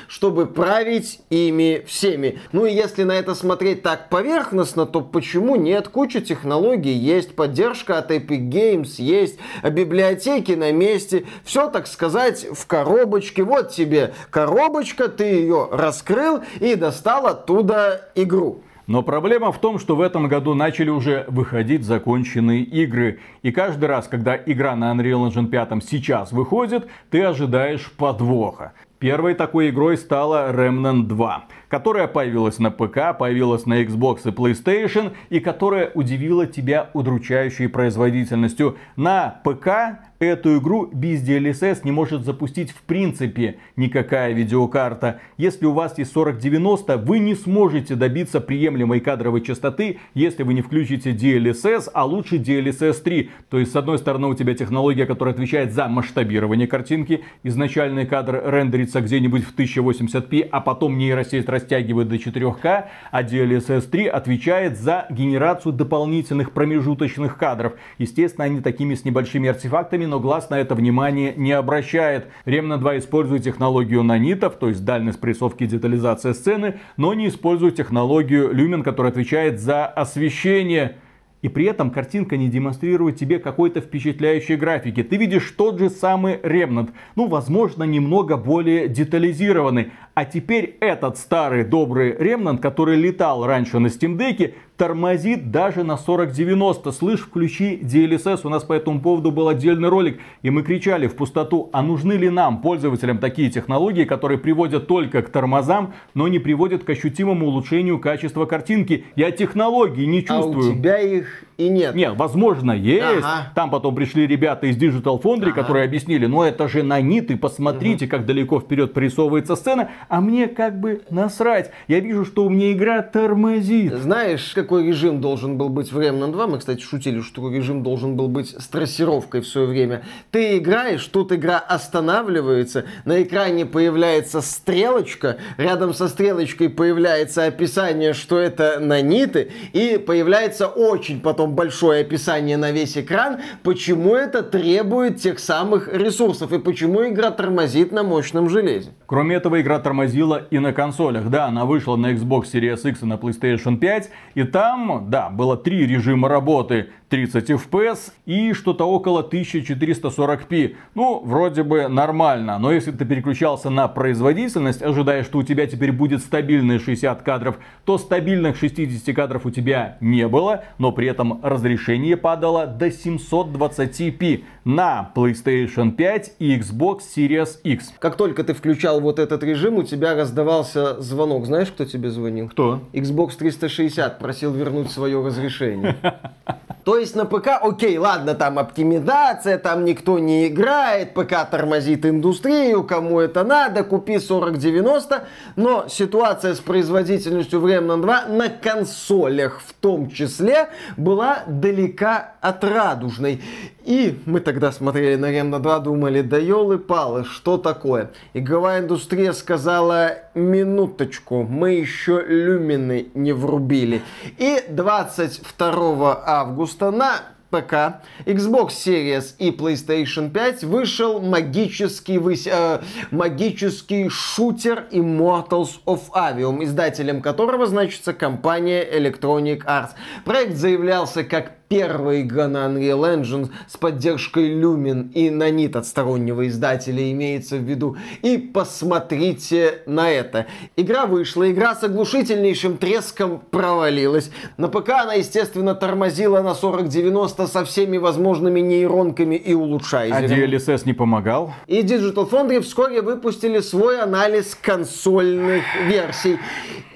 чтобы 0.08 0.46
править 0.46 1.22
ими 1.30 1.84
всеми. 1.88 2.40
Ну 2.52 2.66
и 2.66 2.74
если 2.74 3.04
на 3.04 3.14
это 3.14 3.36
смотреть 3.36 3.82
так 3.84 4.10
поверхностно, 4.10 4.86
то 4.86 5.02
почему 5.02 5.56
нет? 5.56 5.88
Куча 5.88 6.22
технологий 6.22 6.94
есть, 6.94 7.36
поддержка 7.36 7.98
от 7.98 8.12
Epic 8.12 8.50
Games 8.50 8.96
есть, 8.98 9.40
библиотеки 9.64 10.54
на 10.54 10.72
месте, 10.72 11.26
все, 11.44 11.70
так 11.70 11.88
сказать, 11.88 12.48
в 12.52 12.68
коробочке. 12.68 13.44
Вот 13.44 13.72
тебе 13.72 14.14
коробочка, 14.30 15.08
ты 15.08 15.24
ее 15.24 15.70
раскрыл 15.72 16.42
и 16.60 16.76
достал 16.76 17.28
оттуда 17.28 18.10
игру. 18.16 18.62
Но 18.90 19.04
проблема 19.04 19.52
в 19.52 19.60
том, 19.60 19.78
что 19.78 19.96
в 19.96 20.02
этом 20.02 20.28
году 20.28 20.56
начали 20.56 20.90
уже 20.90 21.26
выходить 21.28 21.86
законченные 21.86 22.64
игры. 22.64 23.20
И 23.44 23.52
каждый 23.52 23.86
раз, 23.86 24.08
когда 24.08 24.36
игра 24.36 24.76
на 24.76 24.92
Unreal 24.92 25.30
Engine 25.30 25.46
5 25.46 25.86
сейчас 25.88 26.32
выходит, 26.32 26.88
ты 27.12 27.22
ожидаешь 27.22 27.92
подвоха. 27.92 28.74
Первой 29.00 29.34
такой 29.34 29.70
игрой 29.70 29.98
стала 29.98 30.52
Remnant 30.52 31.04
2, 31.04 31.46
которая 31.70 32.08
появилась 32.08 32.60
на 32.60 32.70
ПК, 32.70 33.18
появилась 33.18 33.66
на 33.66 33.82
Xbox 33.82 34.22
и 34.26 34.32
PlayStation, 34.32 35.14
и 35.30 35.40
которая 35.40 35.90
удивила 35.94 36.46
тебя 36.46 36.90
удручающей 36.94 37.70
производительностью. 37.70 38.78
На 38.98 39.40
ПК 39.46 40.09
Эту 40.20 40.58
игру 40.58 40.90
без 40.92 41.26
DLSS 41.26 41.80
не 41.86 41.92
может 41.92 42.26
запустить 42.26 42.72
в 42.72 42.82
принципе 42.82 43.56
никакая 43.78 44.34
видеокарта. 44.34 45.22
Если 45.38 45.66
у 45.66 45.72
вас 45.72 45.98
есть 45.98 46.14
4090, 46.14 46.98
вы 46.98 47.20
не 47.20 47.36
сможете 47.36 47.96
добиться 47.96 48.42
приемлемой 48.42 49.00
кадровой 49.00 49.40
частоты, 49.40 50.00
если 50.14 50.44
вы 50.44 50.56
не 50.56 50.62
включите 50.62 51.12
DLSS, 51.12 51.90
а 51.94 52.04
лучше 52.04 52.36
DLSS 52.36 53.02
3. 53.02 53.30
То 53.50 53.60
есть, 53.60 53.72
с 53.72 53.76
одной 53.78 53.98
стороны, 53.98 54.28
у 54.28 54.36
тебя 54.36 54.54
технология, 54.56 55.06
которая 55.06 55.34
отвечает 55.34 55.72
за 55.72 55.88
масштабирование 55.88 56.68
картинки. 56.68 57.24
Изначальный 57.44 58.06
кадр 58.06 58.44
рендерится 58.46 59.00
где-нибудь 59.00 59.46
в 59.46 59.58
1080p, 59.58 60.50
а 60.52 60.60
потом 60.60 60.98
нейросеть 60.98 61.48
растягивает 61.48 62.10
до 62.10 62.16
4К, 62.18 62.88
а 63.12 63.24
DLSS 63.24 63.90
3 63.90 64.08
отвечает 64.08 64.78
за 64.78 65.06
генерацию 65.10 65.72
дополнительных 65.72 66.52
промежуточных 66.52 67.38
кадров. 67.38 67.76
Естественно, 67.98 68.44
они 68.44 68.60
такими 68.60 68.96
с 68.96 69.06
небольшими 69.06 69.48
артефактами 69.48 70.09
но 70.10 70.20
глаз 70.20 70.50
на 70.50 70.60
это 70.60 70.76
внимание 70.76 71.34
не 71.38 71.52
обращает. 71.52 72.28
Ремна 72.46 72.78
2 72.78 72.98
использует 72.98 73.44
технологию 73.44 74.04
нанитов, 74.04 74.56
то 74.56 74.68
есть 74.68 74.84
дальность 74.84 75.22
прессовки 75.22 75.64
и 75.64 75.68
детализация 75.68 76.34
сцены, 76.34 76.80
но 76.98 77.14
не 77.14 77.28
использует 77.28 77.76
технологию 77.76 78.52
люмен, 78.52 78.84
которая 78.84 79.12
отвечает 79.12 79.60
за 79.60 79.86
освещение. 79.86 80.98
И 81.42 81.48
при 81.48 81.66
этом 81.66 81.90
картинка 81.90 82.36
не 82.36 82.50
демонстрирует 82.50 83.16
тебе 83.16 83.40
какой-то 83.40 83.80
впечатляющей 83.80 84.58
графики. 84.58 85.04
Ты 85.04 85.16
видишь 85.16 85.50
тот 85.52 85.80
же 85.80 85.90
самый 85.90 86.36
Remnant, 86.36 86.90
ну, 87.16 87.28
возможно, 87.28 87.84
немного 87.84 88.36
более 88.36 88.90
детализированный. 88.90 89.94
А 90.16 90.26
теперь 90.26 90.76
этот 90.82 91.18
старый 91.18 91.64
добрый 91.64 92.12
Remnant, 92.12 92.58
который 92.58 92.98
летал 92.98 93.46
раньше 93.46 93.80
на 93.80 93.88
Steam 93.88 94.18
Deck, 94.18 94.54
тормозит 94.80 95.52
даже 95.52 95.84
на 95.84 95.98
4090. 95.98 96.92
Слышь, 96.94 97.20
включи 97.20 97.78
DLSS, 97.84 98.40
у 98.46 98.50
нас 98.50 98.64
по 98.64 98.72
этому 98.72 99.02
поводу 99.02 99.30
был 99.30 99.50
отдельный 99.50 99.90
ролик, 99.90 100.22
и 100.42 100.50
мы 100.50 100.64
кричали 100.64 101.08
в 101.08 101.16
пустоту, 101.16 101.70
а 101.74 101.84
нужны 101.84 102.14
ли 102.14 102.30
нам, 102.30 102.62
пользователям, 102.62 103.18
такие 103.18 103.52
технологии, 103.52 104.06
которые 104.06 104.40
приводят 104.40 104.88
только 104.88 105.22
к 105.22 105.30
тормозам, 105.30 105.94
но 106.14 106.30
не 106.30 106.40
приводят 106.40 106.86
к 106.86 106.90
ощутимому 106.90 107.48
улучшению 107.48 108.00
качества 108.00 108.46
картинки. 108.46 109.04
Я 109.18 109.32
технологии 109.32 110.06
не 110.06 110.24
чувствую. 110.24 110.70
А 110.70 110.72
у 110.72 110.74
тебя 110.74 110.98
их 110.98 111.44
и 111.60 111.68
нет. 111.68 111.94
Нет, 111.94 112.14
возможно, 112.16 112.72
есть. 112.72 113.26
Ага. 113.26 113.52
Там 113.54 113.70
потом 113.70 113.94
пришли 113.94 114.26
ребята 114.26 114.68
из 114.68 114.78
Digital 114.78 115.22
Foundry, 115.22 115.50
ага. 115.50 115.62
которые 115.62 115.84
объяснили, 115.84 116.26
ну 116.26 116.42
это 116.42 116.70
же 116.70 116.84
наниты, 116.84 117.36
посмотрите, 117.36 118.06
угу. 118.06 118.12
как 118.12 118.26
далеко 118.26 118.62
вперед 118.62 118.94
прорисовывается 118.94 119.58
сцена, 119.58 119.90
а 120.08 120.22
мне 120.22 120.48
как 120.48 120.80
бы 120.80 121.02
насрать. 121.10 121.72
Я 121.90 122.00
вижу, 122.00 122.24
что 122.24 122.46
у 122.46 122.50
меня 122.50 122.72
игра 122.72 123.02
тормозит. 123.02 123.94
Знаешь, 123.94 124.54
какой 124.70 124.86
режим 124.86 125.20
должен 125.20 125.58
был 125.58 125.70
быть 125.70 125.92
в 125.92 125.98
Remnant 125.98 126.32
2? 126.32 126.46
Мы, 126.46 126.60
кстати, 126.60 126.80
шутили, 126.80 127.22
что 127.22 127.52
режим 127.52 127.82
должен 127.82 128.16
был 128.16 128.28
быть 128.28 128.50
с 128.50 128.68
трассировкой 128.68 129.42
в 129.42 129.48
свое 129.48 129.66
время. 129.66 130.04
Ты 130.30 130.60
играешь, 130.60 131.04
тут 131.08 131.32
игра 131.32 131.58
останавливается, 131.58 132.86
на 133.04 133.24
экране 133.24 133.66
появляется 133.66 134.42
стрелочка, 134.42 135.38
рядом 135.58 135.96
со 135.96 136.08
стрелочкой 136.08 136.70
появляется 136.70 137.46
описание, 137.46 138.14
что 138.14 138.38
это 138.38 138.80
наниты, 138.80 139.50
и 139.74 139.98
появляется 139.98 140.68
очень 140.68 141.20
потом 141.20 141.56
большое 141.56 142.02
описание 142.02 142.56
на 142.56 142.70
весь 142.70 142.96
экран, 142.96 143.40
почему 143.64 144.14
это 144.14 144.44
требует 144.44 145.18
тех 145.18 145.40
самых 145.40 145.92
ресурсов 145.92 146.54
и 146.54 146.60
почему 146.60 147.08
игра 147.08 147.32
тормозит 147.32 147.92
на 147.92 148.04
мощном 148.04 148.50
железе. 148.50 148.92
Кроме 149.08 149.38
этого, 149.38 149.60
игра 149.60 149.80
тормозила 149.80 150.46
и 150.52 150.60
на 150.60 150.74
консолях. 150.74 151.32
Да, 151.32 151.48
она 151.48 151.66
вышла 151.66 151.96
на 151.96 152.14
Xbox 152.14 152.44
Series 152.54 152.88
X 152.88 153.02
и 153.02 153.06
на 153.08 153.16
PlayStation 153.16 153.78
5. 153.78 154.12
И 154.36 154.44
там, 154.44 154.59
да, 155.08 155.30
было 155.30 155.58
три 155.58 155.86
режима 155.86 156.28
работы. 156.28 156.90
30 157.10 157.50
FPS 157.50 158.12
и 158.26 158.54
что-то 158.54 158.86
около 158.86 159.24
1440p. 159.24 160.76
Ну, 160.96 161.22
вроде 161.26 161.64
бы 161.64 161.88
нормально, 161.88 162.60
но 162.60 162.72
если 162.72 162.92
ты 162.92 163.06
переключался 163.06 163.70
на 163.70 163.88
производительность, 163.88 164.82
ожидая, 164.82 165.24
что 165.24 165.40
у 165.40 165.44
тебя 165.44 165.66
теперь 165.68 165.92
будет 165.92 166.22
стабильные 166.22 166.80
60 166.80 167.22
кадров, 167.24 167.58
то 167.86 167.98
стабильных 167.98 168.58
60 168.58 169.16
кадров 169.16 169.46
у 169.46 169.52
тебя 169.52 169.98
не 170.02 170.28
было, 170.28 170.64
но 170.78 170.92
при 170.92 171.08
этом 171.08 171.40
разрешение 171.44 172.16
падало 172.16 172.68
до 172.68 172.88
720p 172.88 174.44
на 174.64 175.12
PlayStation 175.16 175.92
5 175.92 176.34
и 176.40 176.58
Xbox 176.58 177.00
Series 177.16 177.60
X. 177.64 177.94
Как 178.00 178.16
только 178.18 178.44
ты 178.44 178.54
включал 178.54 179.02
вот 179.02 179.18
этот 179.18 179.44
режим, 179.44 179.78
у 179.78 179.84
тебя 179.84 180.14
раздавался 180.14 181.02
звонок. 181.02 181.46
Знаешь, 181.48 181.70
кто 181.70 181.86
тебе 181.86 182.12
звонил? 182.12 182.50
Кто? 182.50 182.82
Xbox 182.94 183.38
360 183.38 184.20
просил 184.20 184.49
вернуть 184.52 184.92
свое 184.92 185.24
разрешение. 185.26 185.96
То 186.90 186.98
есть 186.98 187.16
на 187.16 187.26
ПК, 187.26 187.50
окей, 187.62 188.00
ладно, 188.00 188.34
там 188.34 188.58
оптимизация, 188.58 189.60
там 189.60 189.86
никто 189.86 190.18
не 190.18 190.48
играет, 190.48 191.14
ПК 191.14 191.48
тормозит 191.48 192.04
индустрию, 192.04 192.84
кому 192.84 193.20
это 193.20 193.44
надо, 193.44 193.84
купи 193.84 194.20
4090, 194.20 195.28
но 195.56 195.88
ситуация 195.88 196.56
с 196.56 196.60
производительностью 196.60 197.60
в 197.60 197.68
Remnant 197.68 198.02
2 198.02 198.26
на 198.30 198.50
консолях 198.50 199.62
в 199.64 199.72
том 199.74 200.10
числе 200.10 200.70
была 200.98 201.44
далека 201.46 202.34
от 202.42 202.64
радужной. 202.64 203.40
И 203.86 204.20
мы 204.26 204.40
тогда 204.40 204.72
смотрели 204.72 205.16
на 205.16 205.32
Remnant 205.32 205.60
2, 205.60 205.80
думали, 205.80 206.22
да 206.22 206.38
елы-палы, 206.38 207.24
что 207.24 207.60
такое? 207.60 208.12
Игровая 208.34 208.82
индустрия 208.82 209.34
сказала, 209.34 210.14
минуточку, 210.34 211.44
мы 211.44 211.74
еще 211.74 212.24
люмины 212.28 213.10
не 213.14 213.32
врубили. 213.32 214.02
И 214.38 214.64
22 214.70 216.24
августа 216.26 216.79
на 216.82 217.22
ПК, 217.50 218.02
Xbox 218.26 218.70
Series 218.70 219.34
и 219.40 219.50
PlayStation 219.52 220.30
5 220.30 220.64
вышел 220.66 221.20
магический, 221.20 222.18
высь, 222.18 222.48
э, 222.48 222.82
магический 223.12 224.10
шутер 224.10 224.86
Immortals 224.92 225.82
of 225.86 226.02
Avium, 226.14 226.64
издателем 226.64 227.22
которого 227.22 227.66
значится 227.66 228.14
компания 228.14 228.84
Electronic 228.84 229.66
Arts. 229.66 229.92
Проект 230.26 230.56
заявлялся 230.56 231.24
как 231.24 231.59
первая 231.70 232.22
игра 232.22 232.48
на 232.48 232.66
Unreal 232.66 233.22
Engine 233.22 233.50
с 233.68 233.78
поддержкой 233.78 234.60
Lumen 234.60 235.12
и 235.14 235.30
Nanit 235.30 235.78
от 235.78 235.86
стороннего 235.86 236.48
издателя 236.48 237.12
имеется 237.12 237.58
в 237.58 237.62
виду. 237.62 237.96
И 238.24 238.38
посмотрите 238.38 239.84
на 239.86 240.10
это. 240.10 240.48
Игра 240.76 241.06
вышла, 241.06 241.50
игра 241.50 241.76
с 241.76 241.84
оглушительнейшим 241.84 242.78
треском 242.78 243.42
провалилась. 243.52 244.32
На 244.58 244.68
ПК 244.68 244.90
она, 244.90 245.14
естественно, 245.14 245.76
тормозила 245.76 246.42
на 246.42 246.56
4090 246.56 247.48
со 247.48 247.64
всеми 247.66 247.98
возможными 247.98 248.60
нейронками 248.60 249.36
и 249.36 249.54
улучшайзерами. 249.54 250.44
А 250.44 250.48
DLSS 250.48 250.82
не 250.86 250.94
помогал? 250.94 251.54
И 251.68 251.82
Digital 251.82 252.28
Foundry 252.30 252.62
вскоре 252.62 253.02
выпустили 253.02 253.60
свой 253.60 254.02
анализ 254.02 254.58
консольных 254.60 255.64
версий. 255.86 256.40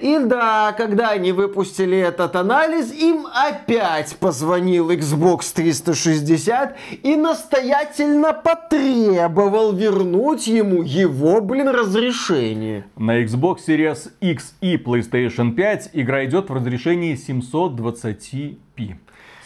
И 0.00 0.18
да, 0.18 0.74
когда 0.76 1.10
они 1.10 1.30
выпустили 1.32 1.96
этот 1.96 2.34
анализ, 2.34 2.92
им 2.92 3.26
опять 3.32 4.16
позвонил 4.64 4.90
Xbox 4.90 5.52
360 5.54 6.76
и 7.02 7.16
настоятельно 7.16 8.32
потребовал 8.32 9.72
вернуть 9.74 10.46
ему 10.46 10.82
его, 10.82 11.42
блин, 11.42 11.68
разрешение. 11.68 12.86
На 12.96 13.22
Xbox 13.22 13.58
Series 13.68 14.10
X 14.20 14.54
и 14.62 14.76
PlayStation 14.76 15.52
5 15.52 15.90
игра 15.92 16.24
идет 16.24 16.48
в 16.48 16.54
разрешении 16.54 17.14
720p. 17.14 18.96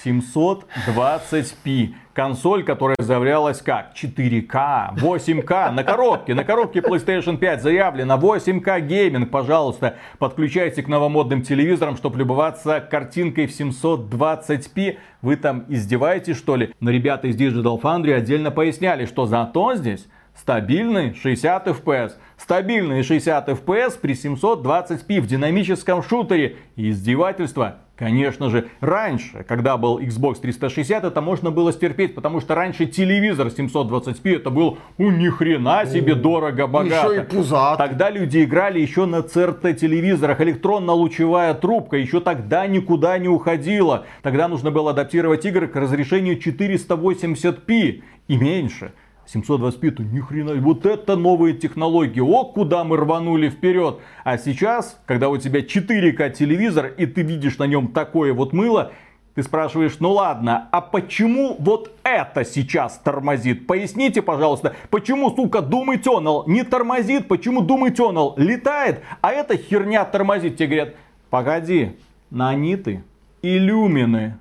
720p. 0.05 1.95
Консоль, 2.19 2.65
которая 2.65 2.97
заявлялась 2.99 3.63
как 3.63 3.93
4К, 3.95 4.97
8К 4.97 5.71
на 5.71 5.85
коробке. 5.85 6.35
На 6.35 6.43
коробке 6.43 6.81
PlayStation 6.81 7.37
5 7.37 7.63
заявлено 7.63 8.17
8К 8.17 8.81
гейминг. 8.81 9.31
Пожалуйста, 9.31 9.99
подключайте 10.19 10.83
к 10.83 10.89
новомодным 10.89 11.43
телевизорам, 11.43 11.97
чтобы 11.97 12.19
любоваться 12.19 12.81
картинкой 12.81 13.47
в 13.47 13.51
720p. 13.51 14.97
Вы 15.23 15.37
там 15.37 15.65
издеваетесь, 15.69 16.37
что 16.37 16.57
ли? 16.57 16.75
Но 16.81 16.91
ребята 16.91 17.29
из 17.29 17.37
Digital 17.37 17.81
Foundry 17.81 18.15
отдельно 18.15 18.51
поясняли, 18.51 19.07
что 19.07 19.27
зато 19.27 19.77
здесь 19.77 20.09
стабильный 20.35 21.15
60 21.15 21.69
FPS. 21.69 22.15
Стабильный 22.37 23.05
60 23.05 23.49
FPS 23.49 23.97
при 23.97 24.15
720p 24.15 25.21
в 25.21 25.29
динамическом 25.29 26.03
шутере. 26.03 26.57
Издевательство 26.75 27.77
Конечно 27.99 28.49
же, 28.49 28.69
раньше, 28.81 29.45
когда 29.49 29.77
был 29.77 29.99
Xbox 29.99 30.41
360, 30.41 31.03
это 31.03 31.21
можно 31.21 31.51
было 31.51 31.73
стерпеть, 31.73 32.15
потому 32.15 32.41
что 32.41 32.55
раньше 32.55 32.87
телевизор 32.87 33.49
720p 33.49 34.37
это 34.37 34.51
был 34.51 34.79
у 34.99 35.11
ни 35.11 35.29
хрена 35.29 35.85
себе 35.85 36.15
дорого, 36.15 36.69
богато. 36.69 37.13
Еще 37.13 37.23
и 37.23 37.25
пузат. 37.25 37.77
Тогда 37.77 38.09
люди 38.09 38.45
играли 38.45 38.79
еще 38.79 39.07
на 39.07 39.17
CRT 39.17 39.75
телевизорах, 39.75 40.41
электронно-лучевая 40.41 41.55
трубка 41.55 41.97
еще 41.97 42.21
тогда 42.21 42.69
никуда 42.69 43.19
не 43.19 43.29
уходила. 43.29 44.07
Тогда 44.23 44.47
нужно 44.47 44.71
было 44.71 44.93
адаптировать 44.93 45.45
игры 45.45 45.67
к 45.67 45.75
разрешению 45.75 46.39
480p 46.39 48.03
и 48.29 48.37
меньше. 48.37 48.93
720p, 49.33 49.91
то 49.91 50.03
ни 50.03 50.21
хрена, 50.21 50.55
вот 50.55 50.87
это 50.87 51.17
новые 51.17 51.55
технологии, 51.55 52.21
о, 52.21 52.45
куда 52.45 52.85
мы 52.85 52.97
рванули 52.97 53.51
вперед. 53.51 53.99
А 54.25 54.39
сейчас, 54.39 55.01
когда 55.07 55.29
у 55.29 55.37
тебя 55.37 55.61
4К 55.61 56.31
телевизор, 56.33 56.87
и 56.87 57.07
ты 57.07 57.23
видишь 57.23 57.59
на 57.59 57.65
нем 57.67 57.89
такое 57.89 58.33
вот 58.33 58.53
мыло, 58.53 58.93
ты 59.35 59.43
спрашиваешь, 59.45 60.01
ну 60.01 60.13
ладно, 60.13 60.69
а 60.73 60.81
почему 60.81 61.55
вот 61.61 61.93
это 62.03 62.45
сейчас 62.45 62.99
тормозит? 62.99 63.67
Поясните, 63.67 64.21
пожалуйста, 64.21 64.75
почему, 64.91 65.31
сука, 65.31 65.59
Doom 65.59 65.95
Eternal 65.95 66.45
не 66.47 66.65
тормозит, 66.65 67.29
почему 67.29 67.63
Doom 67.63 67.95
Eternal 67.95 68.35
летает, 68.37 69.03
а 69.21 69.31
эта 69.31 69.57
херня 69.57 70.05
тормозит? 70.05 70.57
Тебе 70.57 70.67
говорят, 70.67 70.95
погоди, 71.31 71.93
наниты 72.31 73.05
и 73.43 73.59
люмины 73.59 74.39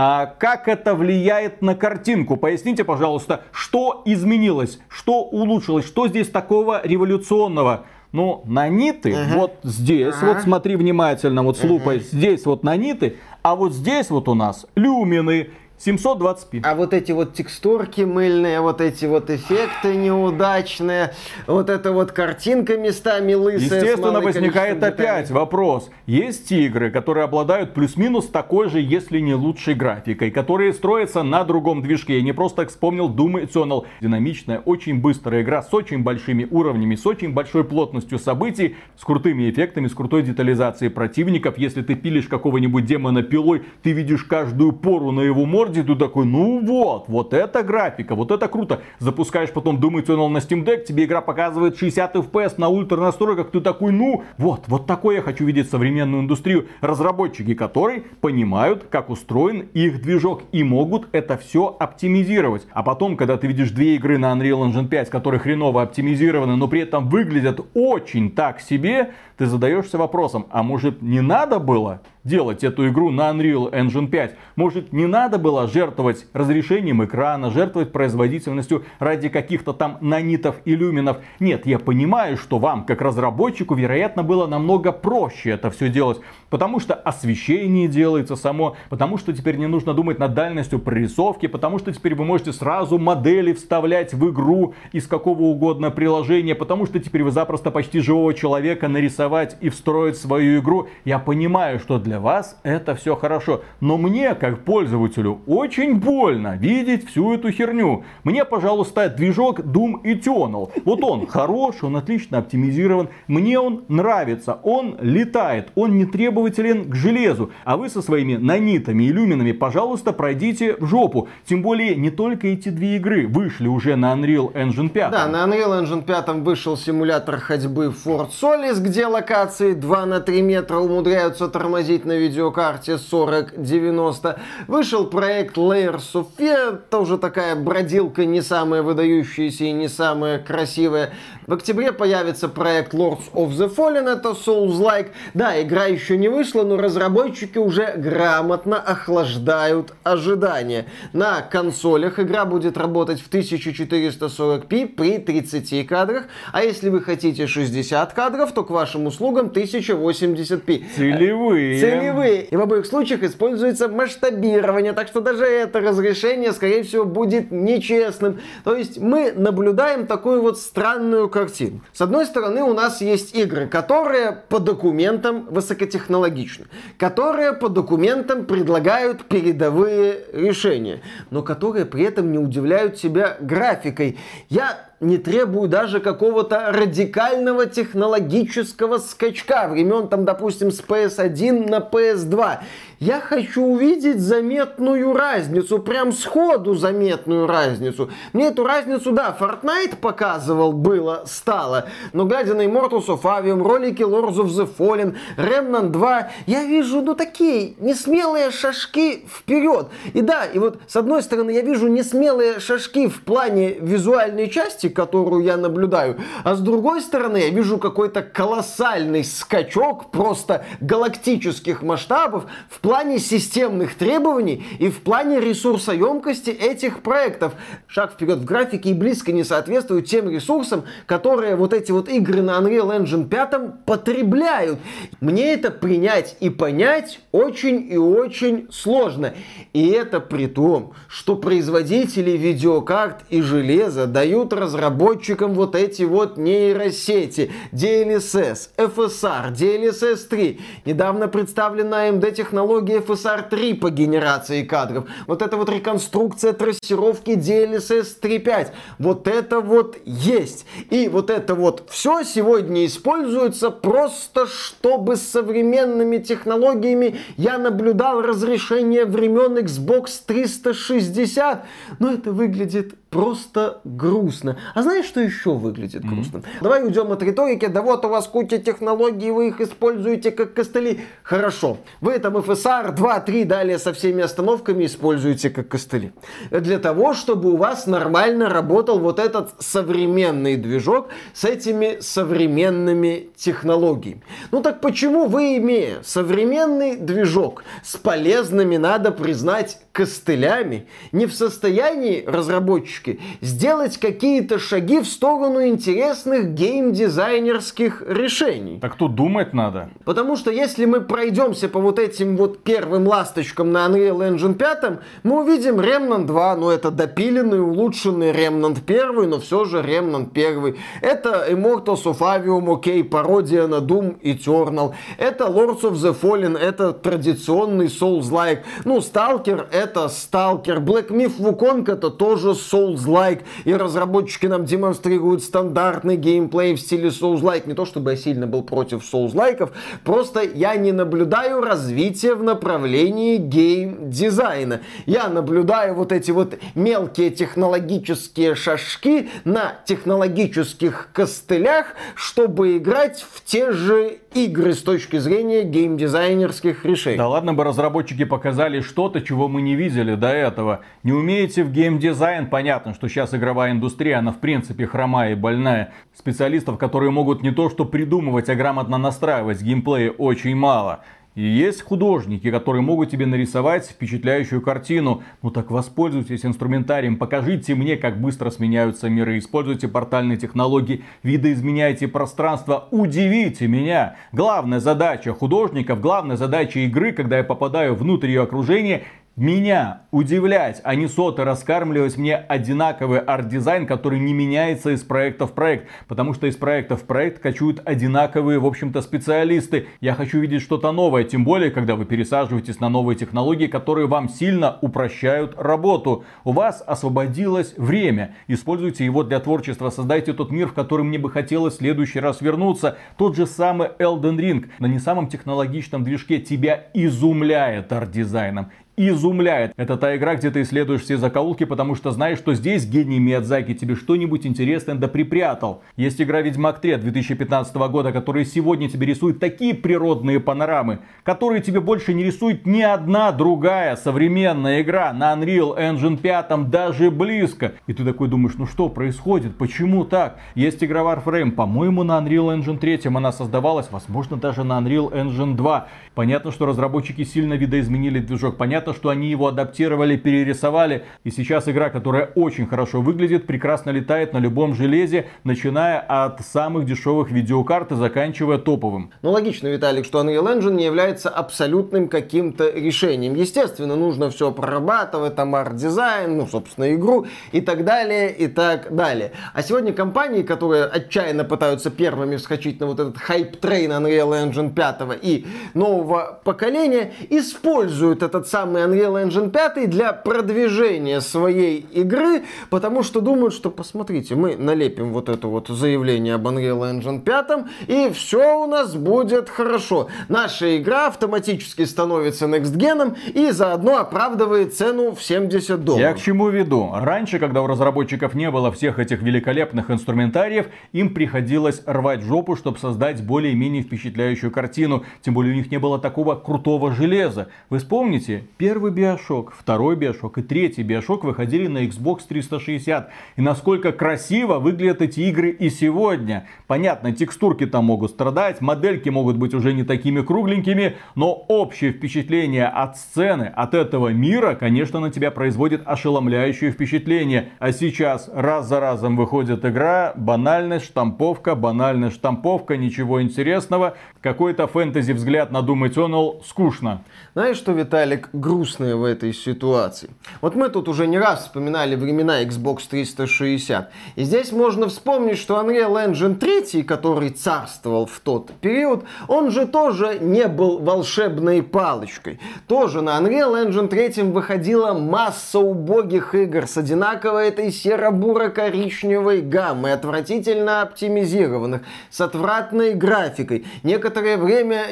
а 0.00 0.26
как 0.26 0.68
это 0.68 0.94
влияет 0.94 1.60
на 1.60 1.74
картинку? 1.74 2.36
Поясните, 2.36 2.84
пожалуйста, 2.84 3.42
что 3.50 4.02
изменилось, 4.04 4.78
что 4.88 5.24
улучшилось, 5.24 5.84
что 5.84 6.06
здесь 6.06 6.28
такого 6.28 6.80
революционного? 6.86 7.86
Ну, 8.12 8.42
наниты, 8.44 9.10
uh-huh. 9.10 9.34
вот 9.34 9.58
здесь, 9.64 10.14
uh-huh. 10.14 10.34
вот 10.34 10.42
смотри 10.42 10.76
внимательно, 10.76 11.42
вот 11.42 11.58
с 11.58 11.64
лупой, 11.64 11.96
uh-huh. 11.96 12.12
здесь 12.12 12.46
вот 12.46 12.62
наниты, 12.62 13.16
а 13.42 13.56
вот 13.56 13.72
здесь 13.72 14.08
вот 14.10 14.28
у 14.28 14.34
нас 14.34 14.66
люмины. 14.76 15.50
720p. 15.78 16.60
А 16.62 16.74
вот 16.74 16.92
эти 16.92 17.12
вот 17.12 17.34
текстурки 17.34 18.02
мыльные, 18.02 18.60
вот 18.60 18.80
эти 18.80 19.06
вот 19.06 19.30
эффекты 19.30 19.96
неудачные, 19.96 21.14
вот 21.46 21.70
эта 21.70 21.92
вот 21.92 22.12
картинка 22.12 22.76
местами 22.76 23.34
лысая. 23.34 23.80
Естественно, 23.80 24.20
возникает 24.20 24.82
опять 24.82 25.30
вопрос. 25.30 25.90
Есть 26.06 26.50
игры, 26.52 26.90
которые 26.90 27.24
обладают 27.24 27.74
плюс-минус 27.74 28.26
такой 28.26 28.68
же, 28.68 28.80
если 28.80 29.20
не 29.20 29.34
лучшей 29.34 29.74
графикой, 29.74 30.30
которые 30.30 30.72
строятся 30.72 31.22
на 31.22 31.44
другом 31.44 31.82
движке. 31.82 32.16
Я 32.16 32.22
не 32.22 32.32
просто 32.32 32.58
так 32.58 32.70
вспомнил 32.70 33.08
Doom 33.08 33.48
Eternal. 33.48 33.86
Динамичная, 34.00 34.58
очень 34.58 35.00
быстрая 35.00 35.42
игра 35.42 35.62
с 35.62 35.72
очень 35.72 36.02
большими 36.02 36.46
уровнями, 36.50 36.96
с 36.96 37.06
очень 37.06 37.32
большой 37.32 37.62
плотностью 37.62 38.18
событий, 38.18 38.74
с 38.96 39.04
крутыми 39.04 39.48
эффектами, 39.48 39.86
с 39.86 39.94
крутой 39.94 40.22
детализацией 40.22 40.90
противников. 40.90 41.56
Если 41.56 41.82
ты 41.82 41.94
пилишь 41.94 42.26
какого-нибудь 42.26 42.84
демона 42.84 43.22
пилой, 43.22 43.62
ты 43.82 43.92
видишь 43.92 44.24
каждую 44.24 44.72
пору 44.72 45.12
на 45.12 45.20
его 45.20 45.44
морде, 45.46 45.67
морде, 45.68 45.82
ты 45.82 45.94
такой, 45.96 46.24
ну 46.24 46.60
вот, 46.64 47.04
вот 47.08 47.34
это 47.34 47.62
графика, 47.62 48.14
вот 48.14 48.30
это 48.30 48.48
круто. 48.48 48.80
Запускаешь 48.98 49.50
потом 49.50 49.76
Doom 49.76 50.02
Eternal 50.02 50.28
на 50.28 50.38
Steam 50.38 50.64
Deck, 50.64 50.84
тебе 50.84 51.04
игра 51.04 51.20
показывает 51.20 51.76
60 51.76 52.16
FPS 52.16 52.54
на 52.58 52.68
ультра 52.68 52.96
настройках, 52.96 53.50
ты 53.50 53.60
такой, 53.60 53.92
ну 53.92 54.24
вот, 54.38 54.64
вот 54.66 54.86
такой 54.86 55.16
я 55.16 55.22
хочу 55.22 55.44
видеть 55.44 55.70
современную 55.70 56.22
индустрию. 56.22 56.66
Разработчики 56.80 57.54
которые 57.54 58.02
понимают, 58.20 58.86
как 58.90 59.10
устроен 59.10 59.68
их 59.74 60.00
движок 60.02 60.42
и 60.52 60.62
могут 60.62 61.08
это 61.12 61.36
все 61.36 61.76
оптимизировать. 61.78 62.66
А 62.72 62.82
потом, 62.82 63.16
когда 63.16 63.36
ты 63.36 63.46
видишь 63.46 63.70
две 63.70 63.96
игры 63.96 64.18
на 64.18 64.32
Unreal 64.32 64.70
Engine 64.70 64.88
5, 64.88 65.10
которые 65.10 65.40
хреново 65.40 65.82
оптимизированы, 65.82 66.56
но 66.56 66.68
при 66.68 66.80
этом 66.80 67.08
выглядят 67.08 67.60
очень 67.74 68.30
так 68.30 68.60
себе, 68.60 69.12
ты 69.36 69.46
задаешься 69.46 69.98
вопросом, 69.98 70.46
а 70.50 70.62
может 70.62 71.02
не 71.02 71.20
надо 71.20 71.58
было 71.58 72.00
делать 72.28 72.62
эту 72.62 72.88
игру 72.88 73.10
на 73.10 73.30
Unreal 73.30 73.72
Engine 73.72 74.06
5? 74.06 74.36
Может, 74.54 74.92
не 74.92 75.06
надо 75.06 75.38
было 75.38 75.66
жертвовать 75.66 76.26
разрешением 76.32 77.04
экрана, 77.04 77.50
жертвовать 77.50 77.90
производительностью 77.90 78.84
ради 78.98 79.28
каких-то 79.28 79.72
там 79.72 79.98
нанитов 80.00 80.56
и 80.64 80.76
люминов? 80.76 81.18
Нет, 81.40 81.66
я 81.66 81.78
понимаю, 81.78 82.36
что 82.36 82.58
вам, 82.58 82.84
как 82.84 83.00
разработчику, 83.00 83.74
вероятно, 83.74 84.22
было 84.22 84.46
намного 84.46 84.92
проще 84.92 85.50
это 85.50 85.70
все 85.70 85.88
делать, 85.88 86.20
потому 86.50 86.78
что 86.78 86.94
освещение 86.94 87.88
делается 87.88 88.36
само, 88.36 88.76
потому 88.90 89.16
что 89.18 89.32
теперь 89.32 89.56
не 89.56 89.66
нужно 89.66 89.94
думать 89.94 90.18
над 90.18 90.34
дальностью 90.34 90.78
прорисовки, 90.78 91.46
потому 91.46 91.78
что 91.78 91.92
теперь 91.92 92.14
вы 92.14 92.24
можете 92.24 92.52
сразу 92.52 92.98
модели 92.98 93.52
вставлять 93.52 94.12
в 94.12 94.30
игру 94.30 94.74
из 94.92 95.06
какого 95.06 95.42
угодно 95.42 95.90
приложения, 95.90 96.54
потому 96.54 96.86
что 96.86 97.00
теперь 97.00 97.22
вы 97.22 97.30
запросто 97.30 97.70
почти 97.70 98.00
живого 98.00 98.34
человека 98.34 98.88
нарисовать 98.88 99.56
и 99.60 99.70
встроить 99.70 100.16
в 100.16 100.20
свою 100.20 100.60
игру. 100.60 100.88
Я 101.04 101.18
понимаю, 101.18 101.78
что 101.78 101.98
для 101.98 102.17
вас 102.18 102.58
это 102.62 102.94
все 102.94 103.16
хорошо, 103.16 103.62
но 103.80 103.96
мне, 103.96 104.34
как 104.34 104.64
пользователю, 104.64 105.40
очень 105.46 105.94
больно 105.94 106.56
видеть 106.56 107.08
всю 107.08 107.34
эту 107.34 107.50
херню. 107.50 108.04
Мне, 108.24 108.44
пожалуйста, 108.44 109.08
движок 109.08 109.60
Doom 109.60 110.02
Eternal. 110.02 110.70
Вот 110.84 111.02
он 111.02 111.26
хорош, 111.26 111.82
он 111.82 111.96
отлично 111.96 112.38
оптимизирован, 112.38 113.08
мне 113.26 113.58
он 113.58 113.84
нравится, 113.88 114.58
он 114.62 114.96
летает, 115.00 115.68
он 115.74 115.96
не 115.96 116.04
требователен 116.04 116.90
к 116.90 116.94
железу. 116.94 117.50
А 117.64 117.76
вы 117.76 117.88
со 117.88 118.02
своими 118.02 118.36
нанитами 118.36 119.04
и 119.04 119.12
люминами, 119.12 119.52
пожалуйста, 119.52 120.12
пройдите 120.12 120.76
в 120.76 120.86
жопу. 120.86 121.28
Тем 121.46 121.62
более, 121.62 121.94
не 121.96 122.10
только 122.10 122.48
эти 122.48 122.68
две 122.68 122.96
игры 122.96 123.26
вышли 123.26 123.68
уже 123.68 123.96
на 123.96 124.12
Unreal 124.14 124.52
Engine 124.52 124.88
5. 124.88 125.10
Да, 125.10 125.26
на 125.26 125.44
Unreal 125.44 125.82
Engine 125.82 126.02
5 126.02 126.28
вышел 126.44 126.76
симулятор 126.76 127.38
ходьбы 127.38 127.92
Ford 128.04 128.30
Solis, 128.30 128.80
где 128.80 129.06
локации 129.06 129.72
2 129.72 130.06
на 130.06 130.20
3 130.20 130.42
метра 130.42 130.78
умудряются 130.78 131.48
тормозить 131.48 131.97
на 132.04 132.12
видеокарте 132.16 132.98
4090. 132.98 134.40
Вышел 134.66 135.06
проект 135.06 135.56
Layers 135.56 136.12
of 136.14 136.26
Fear, 136.38 136.80
тоже 136.90 137.18
такая 137.18 137.56
бродилка 137.56 138.24
не 138.24 138.42
самая 138.42 138.82
выдающаяся 138.82 139.64
и 139.64 139.72
не 139.72 139.88
самая 139.88 140.38
красивая. 140.38 141.12
В 141.46 141.54
октябре 141.54 141.92
появится 141.92 142.48
проект 142.48 142.92
Lords 142.92 143.32
of 143.32 143.50
the 143.50 143.74
Fallen, 143.74 144.06
это 144.06 144.30
Souls-like. 144.30 145.08
Да, 145.32 145.60
игра 145.62 145.86
еще 145.86 146.18
не 146.18 146.28
вышла, 146.28 146.62
но 146.62 146.76
разработчики 146.76 147.56
уже 147.56 147.94
грамотно 147.96 148.76
охлаждают 148.76 149.94
ожидания. 150.02 150.86
На 151.12 151.40
консолях 151.40 152.18
игра 152.18 152.44
будет 152.44 152.76
работать 152.76 153.20
в 153.20 153.30
1440p 153.30 154.88
при 154.88 155.18
30 155.18 155.86
кадрах, 155.86 156.24
а 156.52 156.62
если 156.62 156.90
вы 156.90 157.00
хотите 157.00 157.46
60 157.46 158.12
кадров, 158.12 158.52
то 158.52 158.62
к 158.62 158.70
вашим 158.70 159.06
услугам 159.06 159.46
1080p. 159.46 160.84
Целевые. 160.96 161.80
Целевые. 161.90 162.44
И 162.44 162.56
в 162.56 162.60
обоих 162.60 162.86
случаях 162.86 163.22
используется 163.22 163.88
масштабирование, 163.88 164.92
так 164.92 165.08
что 165.08 165.20
даже 165.20 165.44
это 165.44 165.80
разрешение, 165.80 166.52
скорее 166.52 166.82
всего, 166.82 167.04
будет 167.04 167.50
нечестным. 167.50 168.40
То 168.64 168.76
есть 168.76 168.98
мы 168.98 169.32
наблюдаем 169.32 170.06
такую 170.06 170.42
вот 170.42 170.58
странную 170.58 171.28
картину. 171.28 171.80
С 171.92 172.00
одной 172.00 172.26
стороны, 172.26 172.62
у 172.62 172.74
нас 172.74 173.00
есть 173.00 173.34
игры, 173.34 173.66
которые 173.66 174.32
по 174.48 174.58
документам 174.58 175.46
высокотехнологичны, 175.50 176.66
которые 176.98 177.52
по 177.52 177.68
документам 177.68 178.44
предлагают 178.44 179.24
передовые 179.24 180.24
решения, 180.32 181.00
но 181.30 181.42
которые 181.42 181.84
при 181.84 182.04
этом 182.04 182.32
не 182.32 182.38
удивляют 182.38 182.98
себя 182.98 183.36
графикой. 183.40 184.18
Я 184.48 184.87
не 185.00 185.18
требую 185.18 185.68
даже 185.68 186.00
какого-то 186.00 186.72
радикального 186.72 187.66
технологического 187.66 188.98
скачка 188.98 189.68
времен, 189.68 190.08
там, 190.08 190.24
допустим, 190.24 190.72
с 190.72 190.80
PS1 190.80 191.68
на 191.68 191.78
PS2. 191.78 192.58
Я 193.00 193.20
хочу 193.20 193.62
увидеть 193.62 194.18
заметную 194.18 195.12
разницу, 195.12 195.78
прям 195.78 196.10
сходу 196.10 196.74
заметную 196.74 197.46
разницу. 197.46 198.10
Мне 198.32 198.48
эту 198.48 198.64
разницу, 198.64 199.12
да, 199.12 199.36
Fortnite 199.38 199.96
показывал, 199.96 200.72
было, 200.72 201.22
стало, 201.24 201.88
но 202.12 202.24
глядя 202.24 202.54
на 202.54 202.62
Immortals 202.62 203.06
of 203.06 203.22
Avium, 203.22 203.62
ролики 203.62 204.02
Lords 204.02 204.38
of 204.38 204.46
the 204.46 204.68
Fallen, 204.76 205.16
Remnant 205.36 205.90
2, 205.90 206.30
я 206.46 206.64
вижу, 206.64 207.00
ну, 207.00 207.14
такие 207.14 207.74
несмелые 207.78 208.50
шажки 208.50 209.24
вперед. 209.32 209.86
И 210.12 210.20
да, 210.20 210.44
и 210.46 210.58
вот 210.58 210.80
с 210.88 210.96
одной 210.96 211.22
стороны 211.22 211.52
я 211.52 211.62
вижу 211.62 211.86
несмелые 211.86 212.58
шажки 212.58 213.06
в 213.06 213.22
плане 213.22 213.74
визуальной 213.74 214.50
части, 214.50 214.88
которую 214.88 215.44
я 215.44 215.56
наблюдаю, 215.56 216.18
а 216.42 216.56
с 216.56 216.60
другой 216.60 217.00
стороны 217.02 217.36
я 217.36 217.50
вижу 217.50 217.78
какой-то 217.78 218.22
колоссальный 218.22 219.22
скачок 219.22 220.10
просто 220.10 220.64
галактических 220.80 221.82
масштабов 221.82 222.46
в 222.68 222.80
плане 222.88 223.18
системных 223.18 223.96
требований 223.96 224.64
и 224.78 224.88
в 224.88 225.00
плане 225.00 225.40
ресурсоемкости 225.40 226.48
этих 226.48 227.02
проектов. 227.02 227.52
Шаг 227.86 228.12
вперед 228.12 228.38
в 228.38 228.46
графике 228.46 228.88
и 228.88 228.94
близко 228.94 229.30
не 229.30 229.44
соответствует 229.44 230.06
тем 230.06 230.30
ресурсам, 230.30 230.84
которые 231.04 231.54
вот 231.54 231.74
эти 231.74 231.92
вот 231.92 232.08
игры 232.08 232.40
на 232.40 232.52
Unreal 232.52 232.98
Engine 232.98 233.28
5 233.28 233.84
потребляют. 233.84 234.78
Мне 235.20 235.52
это 235.52 235.70
принять 235.70 236.38
и 236.40 236.48
понять 236.48 237.20
очень 237.30 237.92
и 237.92 237.98
очень 237.98 238.68
сложно. 238.70 239.34
И 239.74 239.88
это 239.88 240.18
при 240.20 240.46
том, 240.46 240.94
что 241.08 241.36
производители 241.36 242.30
видеокарт 242.30 243.18
и 243.28 243.42
железа 243.42 244.06
дают 244.06 244.54
разработчикам 244.54 245.52
вот 245.52 245.74
эти 245.74 246.04
вот 246.04 246.38
нейросети, 246.38 247.52
DLSS, 247.70 248.70
FSR, 248.78 249.52
DLSS 249.52 250.26
3. 250.26 250.60
Недавно 250.86 251.28
представлена 251.28 252.08
AMD 252.08 252.32
технология 252.32 252.77
технология 252.78 252.98
FSR3 252.98 253.74
по 253.76 253.90
генерации 253.90 254.62
кадров. 254.62 255.08
Вот 255.26 255.42
это 255.42 255.56
вот 255.56 255.68
реконструкция 255.68 256.52
трассировки 256.52 257.30
DLSS 257.30 258.20
3.5. 258.20 258.68
Вот 258.98 259.28
это 259.28 259.60
вот 259.60 259.96
есть. 260.04 260.66
И 260.90 261.08
вот 261.08 261.30
это 261.30 261.54
вот 261.54 261.84
все 261.90 262.22
сегодня 262.22 262.86
используется 262.86 263.70
просто, 263.70 264.46
чтобы 264.46 265.16
с 265.16 265.22
современными 265.22 266.18
технологиями 266.18 267.16
я 267.36 267.58
наблюдал 267.58 268.22
разрешение 268.22 269.04
времен 269.04 269.58
Xbox 269.58 270.22
360. 270.26 271.64
Но 271.98 272.12
это 272.12 272.32
выглядит 272.32 272.94
просто 273.10 273.80
грустно. 273.84 274.58
А 274.74 274.82
знаешь, 274.82 275.06
что 275.06 275.20
еще 275.20 275.54
выглядит 275.54 276.04
mm-hmm. 276.04 276.08
грустно? 276.08 276.42
Давай 276.60 276.84
уйдем 276.84 277.10
от 277.10 277.22
риторики. 277.22 277.66
Да 277.66 277.82
вот 277.82 278.04
у 278.04 278.08
вас 278.08 278.26
куча 278.28 278.58
технологий, 278.58 279.30
вы 279.30 279.48
их 279.48 279.60
используете 279.60 280.30
как 280.30 280.54
костыли. 280.54 281.00
Хорошо. 281.22 281.78
Вы 282.00 282.18
там 282.18 282.36
FSR 282.36 282.67
2, 282.68 283.20
3 283.20 283.44
далее 283.44 283.78
со 283.78 283.92
всеми 283.92 284.22
остановками 284.22 284.84
используете 284.84 285.48
как 285.50 285.68
костыли. 285.68 286.12
Для 286.50 286.78
того, 286.78 287.14
чтобы 287.14 287.52
у 287.52 287.56
вас 287.56 287.86
нормально 287.86 288.48
работал 288.48 288.98
вот 288.98 289.18
этот 289.18 289.50
современный 289.58 290.56
движок 290.56 291.08
с 291.32 291.44
этими 291.44 291.98
современными 292.00 293.30
технологиями. 293.36 294.22
Ну 294.50 294.60
так 294.62 294.80
почему 294.80 295.26
вы, 295.26 295.56
имея 295.56 296.02
современный 296.02 296.96
движок 296.96 297.64
с 297.82 297.96
полезными, 297.96 298.76
надо 298.76 299.12
признать, 299.12 299.78
костылями, 299.98 300.86
не 301.10 301.26
в 301.26 301.34
состоянии 301.34 302.22
разработчики 302.24 303.18
сделать 303.40 303.98
какие-то 303.98 304.60
шаги 304.60 305.00
в 305.00 305.06
сторону 305.06 305.66
интересных 305.66 306.54
геймдизайнерских 306.54 308.04
решений. 308.06 308.78
Так 308.80 308.94
тут 308.94 309.16
думать 309.16 309.52
надо. 309.54 309.90
Потому 310.04 310.36
что 310.36 310.52
если 310.52 310.84
мы 310.84 311.00
пройдемся 311.00 311.68
по 311.68 311.80
вот 311.80 311.98
этим 311.98 312.36
вот 312.36 312.62
первым 312.62 313.08
ласточкам 313.08 313.72
на 313.72 313.86
Unreal 313.86 314.20
Engine 314.30 314.54
5, 314.54 315.00
мы 315.24 315.40
увидим 315.40 315.80
Remnant 315.80 316.26
2, 316.26 316.56
ну 316.56 316.70
это 316.70 316.92
допиленный, 316.92 317.60
улучшенный 317.60 318.30
Remnant 318.30 318.78
1, 318.86 319.28
но 319.28 319.40
все 319.40 319.64
же 319.64 319.78
Remnant 319.78 320.30
1. 320.30 320.76
Это 321.02 321.48
Immortals 321.50 322.04
of 322.04 322.20
Avium, 322.20 322.72
окей, 322.72 323.02
пародия 323.02 323.66
на 323.66 323.80
Doom 323.80 324.20
Eternal. 324.22 324.94
Это 325.18 325.46
Lords 325.46 325.82
of 325.82 325.94
the 325.94 326.14
Fallen, 326.20 326.56
это 326.56 326.92
традиционный 326.92 327.86
Souls-like. 327.86 328.60
Ну, 328.84 328.98
Stalker 328.98 329.66
это 329.72 329.87
это 329.88 330.06
Stalker. 330.06 330.80
Black 330.80 331.08
Myth 331.08 331.38
Wukong 331.38 331.90
это 331.90 332.10
тоже 332.10 332.50
Souls-like. 332.50 333.40
И 333.64 333.72
разработчики 333.72 334.46
нам 334.46 334.64
демонстрируют 334.64 335.42
стандартный 335.42 336.16
геймплей 336.16 336.74
в 336.74 336.80
стиле 336.80 337.08
Souls-like. 337.08 337.66
Не 337.66 337.74
то 337.74 337.86
чтобы 337.86 338.10
я 338.10 338.16
сильно 338.16 338.46
был 338.46 338.62
против 338.62 339.02
Souls-лайков, 339.02 339.70
просто 340.04 340.42
я 340.42 340.76
не 340.76 340.92
наблюдаю 340.92 341.62
развития 341.62 342.34
в 342.34 342.42
направлении 342.42 343.38
гейм-дизайна. 343.38 344.80
Я 345.06 345.28
наблюдаю 345.28 345.94
вот 345.94 346.12
эти 346.12 346.30
вот 346.30 346.58
мелкие 346.74 347.30
технологические 347.30 348.54
шажки 348.54 349.30
на 349.44 349.76
технологических 349.86 351.08
костылях, 351.12 351.94
чтобы 352.14 352.76
играть 352.76 353.24
в 353.30 353.42
те 353.44 353.72
же 353.72 354.18
игры 354.34 354.74
с 354.74 354.82
точки 354.82 355.18
зрения 355.18 355.62
геймдизайнерских 355.62 356.84
решений. 356.84 357.16
Да 357.16 357.28
ладно 357.28 357.54
бы 357.54 357.64
разработчики 357.64 358.24
показали 358.24 358.80
что-то, 358.80 359.22
чего 359.22 359.48
мы 359.48 359.62
не 359.62 359.74
видели 359.78 360.14
до 360.16 360.28
этого. 360.28 360.80
Не 361.04 361.12
умеете 361.12 361.64
в 361.64 361.72
геймдизайн, 361.72 362.48
понятно, 362.48 362.92
что 362.92 363.08
сейчас 363.08 363.32
игровая 363.32 363.72
индустрия, 363.72 364.18
она 364.18 364.32
в 364.32 364.40
принципе 364.40 364.86
хромая 364.86 365.32
и 365.32 365.34
больная. 365.34 365.92
Специалистов, 366.14 366.76
которые 366.76 367.10
могут 367.10 367.42
не 367.42 367.52
то 367.52 367.70
что 367.70 367.86
придумывать, 367.86 368.50
а 368.50 368.54
грамотно 368.54 368.98
настраивать 368.98 369.62
геймплей 369.62 370.10
очень 370.10 370.56
мало. 370.56 371.00
И 371.38 371.42
есть 371.42 371.82
художники, 371.82 372.50
которые 372.50 372.82
могут 372.82 373.12
тебе 373.12 373.24
нарисовать 373.24 373.86
впечатляющую 373.86 374.60
картину. 374.60 375.22
Ну 375.40 375.52
так 375.52 375.70
воспользуйтесь 375.70 376.44
инструментарием, 376.44 377.16
покажите 377.16 377.76
мне, 377.76 377.96
как 377.96 378.20
быстро 378.20 378.50
сменяются 378.50 379.08
миры, 379.08 379.38
используйте 379.38 379.86
портальные 379.86 380.36
технологии, 380.36 381.04
видоизменяйте 381.22 382.08
пространство, 382.08 382.88
удивите 382.90 383.68
меня. 383.68 384.16
Главная 384.32 384.80
задача 384.80 385.32
художников, 385.32 386.00
главная 386.00 386.36
задача 386.36 386.80
игры, 386.80 387.12
когда 387.12 387.36
я 387.36 387.44
попадаю 387.44 387.94
внутрь 387.94 388.30
ее 388.30 388.42
окружения, 388.42 389.04
меня 389.38 390.02
удивлять, 390.10 390.80
а 390.82 390.94
не 390.96 391.06
сотый 391.06 391.44
раз 391.44 391.59
скармливать 391.59 392.16
мне 392.16 392.34
одинаковый 392.36 393.20
арт-дизайн, 393.20 393.86
который 393.86 394.18
не 394.18 394.32
меняется 394.32 394.90
из 394.90 395.02
проекта 395.04 395.46
в 395.46 395.52
проект. 395.52 395.88
Потому 396.08 396.34
что 396.34 396.46
из 396.46 396.56
проекта 396.56 396.96
в 396.96 397.04
проект 397.04 397.40
качуют 397.40 397.80
одинаковые, 397.84 398.58
в 398.58 398.66
общем-то, 398.66 399.00
специалисты. 399.00 399.86
Я 400.00 400.14
хочу 400.14 400.40
видеть 400.40 400.62
что-то 400.62 400.90
новое, 400.90 401.22
тем 401.24 401.44
более, 401.44 401.70
когда 401.70 401.94
вы 401.94 402.04
пересаживаетесь 402.04 402.80
на 402.80 402.88
новые 402.88 403.16
технологии, 403.16 403.68
которые 403.68 404.08
вам 404.08 404.28
сильно 404.28 404.78
упрощают 404.80 405.54
работу. 405.56 406.24
У 406.42 406.52
вас 406.52 406.82
освободилось 406.84 407.74
время. 407.76 408.34
Используйте 408.48 409.04
его 409.04 409.22
для 409.22 409.38
творчества. 409.38 409.90
Создайте 409.90 410.32
тот 410.32 410.50
мир, 410.50 410.68
в 410.68 410.72
который 410.72 411.04
мне 411.04 411.18
бы 411.18 411.30
хотелось 411.30 411.74
в 411.74 411.78
следующий 411.78 412.18
раз 412.18 412.40
вернуться. 412.40 412.98
Тот 413.16 413.36
же 413.36 413.46
самый 413.46 413.88
Elden 413.98 414.36
Ring 414.36 414.66
на 414.80 414.86
не 414.86 414.98
самом 414.98 415.28
технологичном 415.28 416.02
движке 416.02 416.38
тебя 416.38 416.86
изумляет 416.92 417.92
арт-дизайном 417.92 418.72
изумляет. 418.98 419.72
Это 419.76 419.96
та 419.96 420.16
игра, 420.16 420.34
где 420.34 420.50
ты 420.50 420.62
исследуешь 420.62 421.02
все 421.02 421.16
закоулки, 421.16 421.64
потому 421.64 421.94
что 421.94 422.10
знаешь, 422.10 422.38
что 422.38 422.54
здесь 422.54 422.86
гений 422.86 423.18
Миядзаки 423.18 423.74
тебе 423.74 423.94
что-нибудь 423.94 424.46
интересное 424.46 424.94
да 424.94 425.08
припрятал. 425.08 425.82
Есть 425.96 426.20
игра 426.20 426.40
Ведьмак 426.40 426.80
3 426.80 426.96
2015 426.96 427.74
года, 427.76 428.12
которая 428.12 428.44
сегодня 428.44 428.88
тебе 428.88 429.06
рисует 429.06 429.38
такие 429.38 429.74
природные 429.74 430.40
панорамы, 430.40 431.00
которые 431.22 431.62
тебе 431.62 431.80
больше 431.80 432.14
не 432.14 432.24
рисует 432.24 432.66
ни 432.66 432.80
одна 432.80 433.30
другая 433.32 433.96
современная 433.96 434.82
игра 434.82 435.12
на 435.12 435.34
Unreal 435.34 435.78
Engine 435.78 436.16
5 436.16 436.70
даже 436.70 437.10
близко. 437.10 437.72
И 437.86 437.92
ты 437.92 438.04
такой 438.04 438.28
думаешь, 438.28 438.56
ну 438.56 438.66
что 438.66 438.88
происходит, 438.88 439.56
почему 439.56 440.04
так? 440.04 440.38
Есть 440.54 440.82
игра 440.82 441.02
Warframe, 441.02 441.52
по-моему, 441.52 442.02
на 442.02 442.18
Unreal 442.18 442.58
Engine 442.58 442.78
3 442.78 442.98
она 443.18 443.32
создавалась, 443.32 443.88
возможно, 443.90 444.36
даже 444.36 444.64
на 444.64 444.78
Unreal 444.78 445.12
Engine 445.12 445.54
2. 445.54 445.88
Понятно, 446.18 446.50
что 446.50 446.66
разработчики 446.66 447.22
сильно 447.22 447.54
видоизменили 447.54 448.18
движок, 448.18 448.56
понятно, 448.56 448.92
что 448.92 449.10
они 449.10 449.30
его 449.30 449.46
адаптировали, 449.46 450.16
перерисовали. 450.16 451.04
И 451.22 451.30
сейчас 451.30 451.68
игра, 451.68 451.90
которая 451.90 452.32
очень 452.34 452.66
хорошо 452.66 453.00
выглядит, 453.00 453.46
прекрасно 453.46 453.90
летает 453.90 454.32
на 454.32 454.38
любом 454.38 454.74
железе, 454.74 455.28
начиная 455.44 456.00
от 456.00 456.40
самых 456.40 456.86
дешевых 456.86 457.30
видеокарт 457.30 457.92
и 457.92 457.94
заканчивая 457.94 458.58
топовым. 458.58 459.12
Ну 459.22 459.30
логично, 459.30 459.68
Виталик, 459.68 460.04
что 460.04 460.20
Unreal 460.20 460.58
Engine 460.58 460.74
не 460.74 460.86
является 460.86 461.28
абсолютным 461.28 462.08
каким-то 462.08 462.68
решением. 462.68 463.36
Естественно, 463.36 463.94
нужно 463.94 464.30
все 464.30 464.50
прорабатывать, 464.50 465.36
там 465.36 465.54
арт-дизайн, 465.54 466.36
ну, 466.36 466.48
собственно, 466.48 466.92
игру 466.96 467.26
и 467.52 467.60
так 467.60 467.84
далее, 467.84 468.34
и 468.34 468.48
так 468.48 468.92
далее. 468.92 469.30
А 469.54 469.62
сегодня 469.62 469.92
компании, 469.92 470.42
которые 470.42 470.86
отчаянно 470.86 471.44
пытаются 471.44 471.92
первыми 471.92 472.34
вскочить 472.34 472.80
на 472.80 472.86
вот 472.86 472.98
этот 472.98 473.18
hype 473.18 473.51
train 473.51 473.92
Unreal 473.92 474.50
Engine 474.50 474.74
5 474.74 475.22
и 475.22 475.46
нового 475.74 476.07
поколения, 476.44 477.12
используют 477.30 478.22
этот 478.22 478.48
самый 478.48 478.82
Unreal 478.82 479.26
Engine 479.26 479.50
5 479.50 479.90
для 479.90 480.12
продвижения 480.12 481.20
своей 481.20 481.80
игры, 481.92 482.42
потому 482.70 483.02
что 483.02 483.20
думают, 483.20 483.54
что 483.54 483.70
посмотрите, 483.70 484.34
мы 484.34 484.56
налепим 484.56 485.12
вот 485.12 485.28
это 485.28 485.48
вот 485.48 485.68
заявление 485.68 486.34
об 486.34 486.46
Unreal 486.46 486.80
Engine 486.92 487.20
5, 487.20 487.66
и 487.86 488.10
все 488.12 488.62
у 488.62 488.66
нас 488.66 488.94
будет 488.94 489.48
хорошо. 489.48 490.08
Наша 490.28 490.78
игра 490.78 491.08
автоматически 491.08 491.84
становится 491.84 492.46
next 492.46 492.76
gen 492.76 493.16
и 493.34 493.50
заодно 493.50 493.98
оправдывает 493.98 494.74
цену 494.74 495.14
в 495.14 495.22
70 495.22 495.84
долларов. 495.84 496.02
Я 496.02 496.14
к 496.14 496.20
чему 496.20 496.48
веду? 496.48 496.90
Раньше, 496.94 497.38
когда 497.38 497.62
у 497.62 497.66
разработчиков 497.66 498.34
не 498.34 498.50
было 498.50 498.72
всех 498.72 498.98
этих 498.98 499.22
великолепных 499.22 499.90
инструментариев, 499.90 500.66
им 500.92 501.14
приходилось 501.14 501.82
рвать 501.86 502.22
жопу, 502.22 502.56
чтобы 502.56 502.78
создать 502.78 503.22
более-менее 503.22 503.82
впечатляющую 503.82 504.50
картину. 504.50 505.04
Тем 505.22 505.34
более 505.34 505.52
у 505.52 505.56
них 505.56 505.70
не 505.70 505.78
было 505.78 505.97
такого 505.98 506.34
крутого 506.34 506.92
железа. 506.92 507.48
Вы 507.70 507.78
вспомните, 507.78 508.44
первый 508.56 508.90
Биошок, 508.92 509.54
второй 509.56 509.96
Биошок 509.96 510.38
и 510.38 510.42
третий 510.42 510.82
Биошок 510.82 511.24
выходили 511.24 511.66
на 511.66 511.84
Xbox 511.84 512.20
360. 512.28 513.10
И 513.36 513.42
насколько 513.42 513.92
красиво 513.92 514.58
выглядят 514.58 515.02
эти 515.02 515.20
игры 515.20 515.50
и 515.50 515.70
сегодня. 515.70 516.46
Понятно, 516.66 517.12
текстурки 517.12 517.66
там 517.66 517.86
могут 517.86 518.10
страдать, 518.10 518.60
модельки 518.60 519.08
могут 519.08 519.36
быть 519.36 519.54
уже 519.54 519.72
не 519.72 519.84
такими 519.84 520.22
кругленькими, 520.22 520.96
но 521.14 521.32
общее 521.32 521.92
впечатление 521.92 522.66
от 522.66 522.96
сцены, 522.96 523.52
от 523.54 523.74
этого 523.74 524.08
мира, 524.08 524.54
конечно, 524.54 525.00
на 525.00 525.10
тебя 525.10 525.30
производит 525.30 525.82
ошеломляющее 525.84 526.70
впечатление. 526.70 527.50
А 527.58 527.72
сейчас 527.72 528.30
раз 528.32 528.68
за 528.68 528.80
разом 528.80 529.16
выходит 529.16 529.64
игра, 529.64 530.12
банальность, 530.16 530.86
штамповка, 530.86 531.54
банальность, 531.54 532.16
штамповка, 532.16 532.76
ничего 532.76 533.22
интересного. 533.22 533.96
Какой-то 534.20 534.66
фэнтези 534.66 535.12
взгляд 535.12 535.50
на 535.50 535.58
Doom 535.58 535.87
Eternal 535.88 536.42
скучно. 536.44 537.02
Знаешь 537.34 537.56
что, 537.56 537.72
Виталик, 537.72 538.28
грустное 538.32 538.96
в 538.96 539.04
этой 539.04 539.32
ситуации? 539.32 540.10
Вот 540.40 540.54
мы 540.56 540.68
тут 540.68 540.88
уже 540.88 541.06
не 541.06 541.18
раз 541.18 541.44
вспоминали 541.44 541.94
времена 541.94 542.42
Xbox 542.42 542.82
360. 542.90 543.90
И 544.16 544.24
здесь 544.24 544.52
можно 544.52 544.88
вспомнить, 544.88 545.38
что 545.38 545.54
Unreal 545.60 545.94
Engine 546.08 546.34
3, 546.36 546.82
который 546.82 547.30
царствовал 547.30 548.06
в 548.06 548.18
тот 548.20 548.50
период, 548.60 549.04
он 549.28 549.50
же 549.50 549.66
тоже 549.66 550.18
не 550.20 550.48
был 550.48 550.78
волшебной 550.78 551.62
палочкой. 551.62 552.40
Тоже 552.66 553.02
на 553.02 553.18
Unreal 553.18 553.66
Engine 553.66 553.88
3 553.88 554.24
выходила 554.24 554.92
масса 554.94 555.58
убогих 555.58 556.34
игр 556.34 556.66
с 556.66 556.76
одинаковой 556.76 557.48
этой 557.48 557.70
серо-буро-коричневой 557.70 559.42
гаммой, 559.42 559.92
отвратительно 559.92 560.82
оптимизированных, 560.82 561.82
с 562.10 562.20
отвратной 562.20 562.94
графикой. 562.94 563.66
Некоторое 563.82 564.36
время 564.36 564.86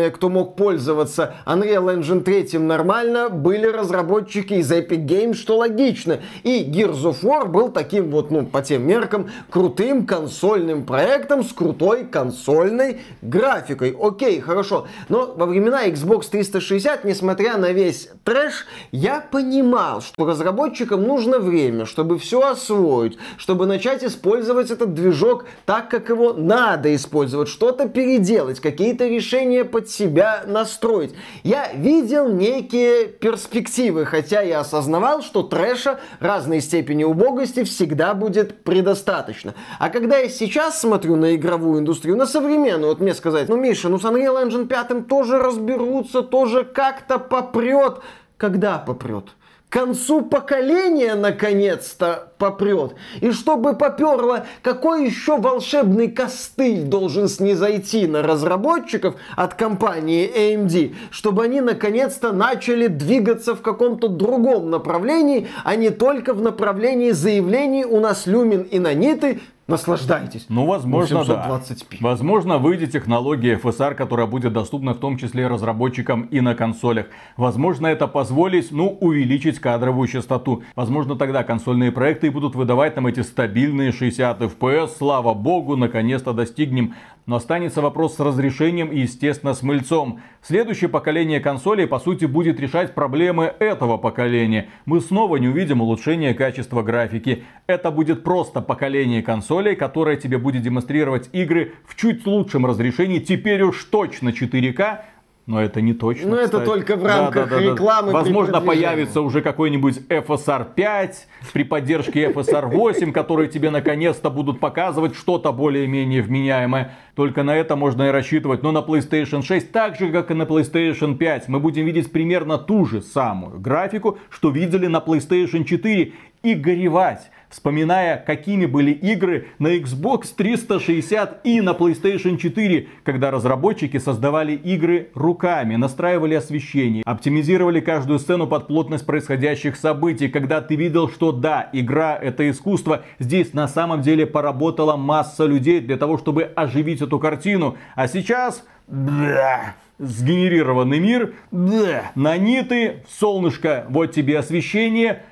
единственные, 0.00 0.10
кто 0.10 0.28
мог 0.28 0.56
пользоваться 0.56 1.34
Unreal 1.46 1.96
Engine 1.96 2.22
3 2.22 2.58
нормально, 2.58 3.28
были 3.28 3.66
разработчики 3.66 4.54
из 4.54 4.70
Epic 4.72 5.06
Games, 5.06 5.34
что 5.34 5.58
логично. 5.58 6.20
И 6.42 6.64
Gears 6.64 7.02
of 7.02 7.22
War 7.22 7.46
был 7.46 7.70
таким 7.70 8.10
вот, 8.10 8.30
ну, 8.30 8.46
по 8.46 8.62
тем 8.62 8.86
меркам, 8.86 9.30
крутым 9.50 10.06
консольным 10.06 10.84
проектом 10.84 11.44
с 11.44 11.52
крутой 11.52 12.04
консольной 12.04 13.00
графикой. 13.22 13.96
Окей, 14.00 14.40
хорошо. 14.40 14.86
Но 15.08 15.34
во 15.36 15.46
времена 15.46 15.86
Xbox 15.88 16.30
360, 16.30 17.04
несмотря 17.04 17.56
на 17.56 17.72
весь 17.72 18.08
трэш, 18.24 18.66
я 18.92 19.20
понимал, 19.20 20.00
что 20.00 20.24
разработчикам 20.24 21.02
нужно 21.02 21.38
время, 21.38 21.86
чтобы 21.86 22.18
все 22.18 22.40
освоить, 22.40 23.18
чтобы 23.36 23.66
начать 23.66 24.04
использовать 24.04 24.70
этот 24.70 24.94
движок 24.94 25.44
так, 25.66 25.90
как 25.90 26.08
его 26.08 26.32
надо 26.32 26.94
использовать, 26.94 27.48
что-то 27.48 27.88
переделать, 27.88 28.60
какие-то 28.60 29.06
решения 29.06 29.64
под 29.64 29.89
себя 29.90 30.44
настроить. 30.46 31.14
Я 31.42 31.72
видел 31.72 32.28
некие 32.28 33.06
перспективы, 33.06 34.04
хотя 34.04 34.40
я 34.40 34.60
осознавал, 34.60 35.22
что 35.22 35.42
трэша 35.42 36.00
разной 36.20 36.60
степени 36.60 37.04
убогости 37.04 37.64
всегда 37.64 38.14
будет 38.14 38.62
предостаточно. 38.64 39.54
А 39.78 39.88
когда 39.90 40.18
я 40.18 40.28
сейчас 40.28 40.80
смотрю 40.80 41.16
на 41.16 41.34
игровую 41.34 41.80
индустрию, 41.80 42.16
на 42.16 42.26
современную, 42.26 42.90
вот 42.90 43.00
мне 43.00 43.14
сказать, 43.14 43.48
ну, 43.48 43.56
Миша, 43.56 43.88
ну 43.88 43.98
с 43.98 44.04
Unreal 44.04 44.46
Engine 44.46 44.66
5 44.66 45.06
тоже 45.08 45.38
разберутся, 45.38 46.22
тоже 46.22 46.64
как-то 46.64 47.18
попрет. 47.18 48.00
Когда 48.36 48.78
попрет? 48.78 49.26
К 49.70 49.72
концу 49.72 50.22
поколения 50.22 51.14
наконец-то 51.14 52.32
попрет. 52.38 52.94
И 53.20 53.30
чтобы 53.30 53.74
поперло, 53.74 54.46
какой 54.62 55.06
еще 55.06 55.38
волшебный 55.38 56.10
костыль 56.10 56.82
должен 56.82 57.28
снизойти 57.28 58.08
на 58.08 58.22
разработчиков 58.22 59.14
от 59.36 59.54
компании 59.54 60.28
AMD, 60.28 60.96
чтобы 61.12 61.44
они 61.44 61.60
наконец-то 61.60 62.32
начали 62.32 62.88
двигаться 62.88 63.54
в 63.54 63.62
каком-то 63.62 64.08
другом 64.08 64.70
направлении, 64.70 65.46
а 65.62 65.76
не 65.76 65.90
только 65.90 66.34
в 66.34 66.42
направлении 66.42 67.12
заявлений 67.12 67.84
у 67.84 68.00
нас 68.00 68.26
люмин 68.26 68.62
и 68.62 68.80
наниты 68.80 69.40
Наслаждайтесь. 69.70 70.46
Ну, 70.48 70.66
возможно, 70.66 71.24
да. 71.24 71.60
Возможно, 72.00 72.58
выйдет 72.58 72.92
технология 72.92 73.56
FSR, 73.56 73.94
которая 73.94 74.26
будет 74.26 74.52
доступна 74.52 74.94
в 74.94 74.98
том 74.98 75.16
числе 75.16 75.46
разработчикам 75.46 76.22
и 76.22 76.40
на 76.40 76.54
консолях. 76.54 77.06
Возможно, 77.36 77.86
это 77.86 78.06
позволит, 78.06 78.70
ну, 78.70 78.88
увеличить 79.00 79.58
кадровую 79.58 80.08
частоту. 80.08 80.62
Возможно, 80.74 81.16
тогда 81.16 81.44
консольные 81.44 81.92
проекты 81.92 82.30
будут 82.30 82.54
выдавать 82.54 82.96
нам 82.96 83.06
эти 83.06 83.20
стабильные 83.20 83.92
60 83.92 84.40
FPS. 84.40 84.90
Слава 84.98 85.34
богу, 85.34 85.76
наконец-то 85.76 86.32
достигнем 86.32 86.94
но 87.30 87.36
останется 87.36 87.80
вопрос 87.80 88.16
с 88.16 88.18
разрешением 88.18 88.88
и, 88.88 89.02
естественно, 89.02 89.54
с 89.54 89.62
мыльцом. 89.62 90.18
Следующее 90.42 90.90
поколение 90.90 91.38
консолей, 91.38 91.86
по 91.86 92.00
сути, 92.00 92.24
будет 92.24 92.58
решать 92.58 92.92
проблемы 92.92 93.54
этого 93.60 93.98
поколения. 93.98 94.68
Мы 94.84 95.00
снова 95.00 95.36
не 95.36 95.46
увидим 95.46 95.80
улучшения 95.80 96.34
качества 96.34 96.82
графики. 96.82 97.44
Это 97.68 97.92
будет 97.92 98.24
просто 98.24 98.60
поколение 98.60 99.22
консолей, 99.22 99.76
которое 99.76 100.16
тебе 100.16 100.38
будет 100.38 100.62
демонстрировать 100.62 101.30
игры 101.32 101.74
в 101.86 101.94
чуть 101.94 102.26
лучшем 102.26 102.66
разрешении, 102.66 103.20
теперь 103.20 103.62
уж 103.62 103.84
точно 103.84 104.30
4К, 104.30 105.02
Но 105.50 105.60
это 105.60 105.80
не 105.80 105.94
точно. 105.94 106.28
Ну, 106.28 106.36
это 106.36 106.60
только 106.60 106.94
в 106.94 107.04
рамках 107.04 107.48
да, 107.48 107.56
да, 107.56 107.60
да, 107.60 107.72
рекламы. 107.72 108.12
Возможно, 108.12 108.60
появится 108.60 109.20
уже 109.20 109.42
какой-нибудь 109.42 109.98
FSR 110.08 110.74
5 110.76 111.28
при 111.52 111.64
поддержке 111.64 112.30
FSR 112.30 112.66
8, 112.66 113.10
которые 113.10 113.48
тебе 113.48 113.70
наконец-то 113.70 114.30
будут 114.30 114.60
показывать 114.60 115.16
что-то 115.16 115.50
более-менее 115.50 116.22
вменяемое. 116.22 116.92
Только 117.16 117.42
на 117.42 117.56
это 117.56 117.74
можно 117.74 118.04
и 118.04 118.10
рассчитывать. 118.10 118.62
Но 118.62 118.70
на 118.70 118.78
PlayStation 118.78 119.42
6, 119.42 119.72
так 119.72 119.96
же 119.96 120.12
как 120.12 120.30
и 120.30 120.34
на 120.34 120.44
PlayStation 120.44 121.16
5, 121.16 121.48
мы 121.48 121.58
будем 121.58 121.84
видеть 121.84 122.12
примерно 122.12 122.56
ту 122.56 122.84
же 122.84 123.02
самую 123.02 123.58
графику, 123.58 124.18
что 124.28 124.50
видели 124.50 124.86
на 124.86 124.98
PlayStation 124.98 125.64
4 125.64 126.12
и 126.44 126.54
горевать 126.54 127.32
вспоминая, 127.50 128.16
какими 128.16 128.66
были 128.66 128.92
игры 128.92 129.48
на 129.58 129.76
Xbox 129.76 130.28
360 130.36 131.40
и 131.44 131.60
на 131.60 131.70
PlayStation 131.70 132.36
4, 132.36 132.88
когда 133.04 133.30
разработчики 133.30 133.98
создавали 133.98 134.52
игры 134.52 135.10
руками, 135.14 135.76
настраивали 135.76 136.34
освещение, 136.34 137.02
оптимизировали 137.04 137.80
каждую 137.80 138.18
сцену 138.18 138.46
под 138.46 138.68
плотность 138.68 139.04
происходящих 139.04 139.76
событий, 139.76 140.28
когда 140.28 140.60
ты 140.60 140.76
видел, 140.76 141.10
что 141.10 141.32
да, 141.32 141.68
игра 141.72 142.16
это 142.16 142.48
искусство, 142.48 143.02
здесь 143.18 143.52
на 143.52 143.68
самом 143.68 144.02
деле 144.02 144.26
поработала 144.26 144.96
масса 144.96 145.44
людей 145.44 145.80
для 145.80 145.96
того, 145.96 146.16
чтобы 146.16 146.44
оживить 146.44 147.02
эту 147.02 147.18
картину, 147.18 147.76
а 147.94 148.08
сейчас... 148.08 148.64
Бля, 148.86 149.76
сгенерированный 150.00 150.98
мир, 150.98 151.34
бля, 151.52 152.10
наниты, 152.16 153.04
солнышко, 153.08 153.86
вот 153.88 154.12
тебе 154.12 154.38
освещение, 154.38 155.22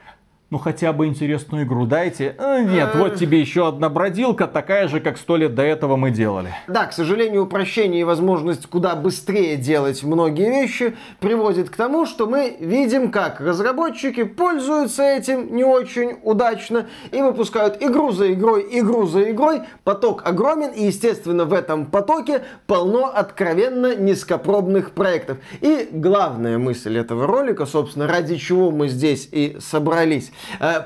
ну 0.50 0.56
хотя 0.56 0.92
бы 0.94 1.06
интересную 1.06 1.64
игру 1.64 1.84
дайте. 1.84 2.34
Э, 2.38 2.62
нет, 2.62 2.94
вот 2.94 3.16
тебе 3.16 3.38
еще 3.40 3.68
одна 3.68 3.90
бродилка, 3.90 4.46
такая 4.46 4.88
же, 4.88 5.00
как 5.00 5.18
сто 5.18 5.36
лет 5.36 5.54
до 5.54 5.62
этого 5.62 5.96
мы 5.96 6.10
делали. 6.10 6.54
Да, 6.68 6.86
к 6.86 6.94
сожалению, 6.94 7.44
упрощение 7.44 8.00
и 8.00 8.04
возможность 8.04 8.66
куда 8.66 8.96
быстрее 8.96 9.56
делать 9.56 10.02
многие 10.02 10.48
вещи 10.48 10.96
приводит 11.20 11.68
к 11.68 11.76
тому, 11.76 12.06
что 12.06 12.26
мы 12.26 12.56
видим, 12.60 13.10
как 13.10 13.40
разработчики 13.40 14.24
пользуются 14.24 15.02
этим 15.02 15.54
не 15.54 15.64
очень 15.64 16.18
удачно 16.22 16.86
и 17.12 17.20
выпускают 17.20 17.82
игру 17.82 18.12
за 18.12 18.32
игрой, 18.32 18.66
игру 18.70 19.06
за 19.06 19.30
игрой. 19.30 19.62
Поток 19.84 20.26
огромен, 20.26 20.70
и, 20.70 20.84
естественно, 20.84 21.44
в 21.44 21.52
этом 21.52 21.86
потоке 21.86 22.42
полно 22.66 23.06
откровенно 23.06 23.94
низкопробных 23.96 24.92
проектов. 24.92 25.38
И 25.60 25.88
главная 25.92 26.56
мысль 26.56 26.96
этого 26.96 27.26
ролика, 27.26 27.66
собственно, 27.66 28.06
ради 28.06 28.36
чего 28.36 28.70
мы 28.70 28.88
здесь 28.88 29.28
и 29.30 29.58
собрались, 29.60 30.32